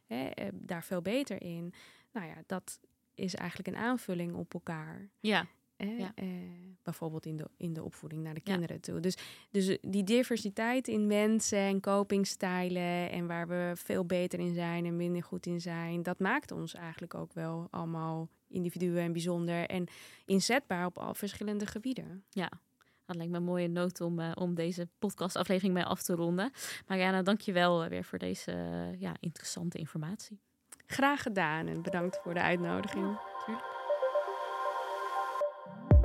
hè, 0.06 0.26
eh, 0.28 0.48
daar 0.54 0.84
veel 0.84 1.02
beter 1.02 1.42
in. 1.42 1.74
Nou 2.12 2.28
ja, 2.28 2.36
dat 2.46 2.80
is 3.14 3.36
eigenlijk 3.36 3.68
een 3.70 3.84
aanvulling 3.84 4.34
op 4.36 4.54
elkaar. 4.54 5.10
Ja, 5.20 5.46
Hè? 5.84 5.96
Ja. 5.98 6.12
Eh, 6.16 6.28
bijvoorbeeld 6.84 7.26
in 7.26 7.36
de, 7.38 7.50
in 7.58 7.74
de 7.74 7.84
opvoeding 7.84 8.24
naar 8.24 8.34
de 8.34 8.42
Ja. 8.44 8.52
kinderen 8.52 8.82
toe. 8.82 9.00
Dus, 9.00 9.18
dus 9.52 9.78
die 9.82 10.04
diversiteit 10.04 10.88
in 10.88 11.08
mensen 11.08 11.60
en 11.60 11.80
copingstijlen 11.80 13.12
en 13.12 13.28
waar 13.28 13.48
we 13.48 13.72
veel 13.76 14.06
beter 14.06 14.40
in 14.40 14.54
zijn 14.54 14.86
en 14.86 14.96
minder 14.96 15.24
goed 15.24 15.46
in 15.46 15.62
zijn, 15.62 16.04
dat 16.04 16.20
maakt 16.20 16.52
ons 16.52 16.74
eigenlijk 16.74 17.14
ook 17.14 17.34
wel 17.34 17.68
allemaal 17.72 18.30
individuen 18.48 19.04
en 19.04 19.12
bijzonder 19.12 19.66
en 19.66 19.88
inzetbaar 20.26 20.86
op 20.86 20.98
al 20.98 21.14
verschillende 21.14 21.66
gebieden. 21.66 22.24
dat 23.06 23.16
lijkt 23.18 23.32
me 23.32 23.38
een 23.38 23.44
mooie 23.44 23.68
noot 23.68 24.02
om, 24.02 24.20
eh, 24.20 24.32
om 24.36 24.56
deze 24.56 24.88
podcastaflevering 25.00 25.74
mee 25.74 25.84
af 25.84 26.02
te 26.04 26.16
ronden. 26.16 26.52
Mariana, 26.88 27.22
dank 27.22 27.42
je 27.42 27.52
wel 27.52 27.84
eh, 27.84 27.90
weer 27.90 28.04
voor 28.04 28.20
deze 28.20 28.52
eh, 28.52 29.00
ja, 29.00 29.16
interessante 29.20 29.78
informatie. 29.78 30.40
Graag 30.86 31.22
gedaan 31.22 31.68
en 31.68 31.82
bedankt 31.82 32.20
voor 32.24 32.34
de 32.34 32.42
uitnodiging. 32.42 33.20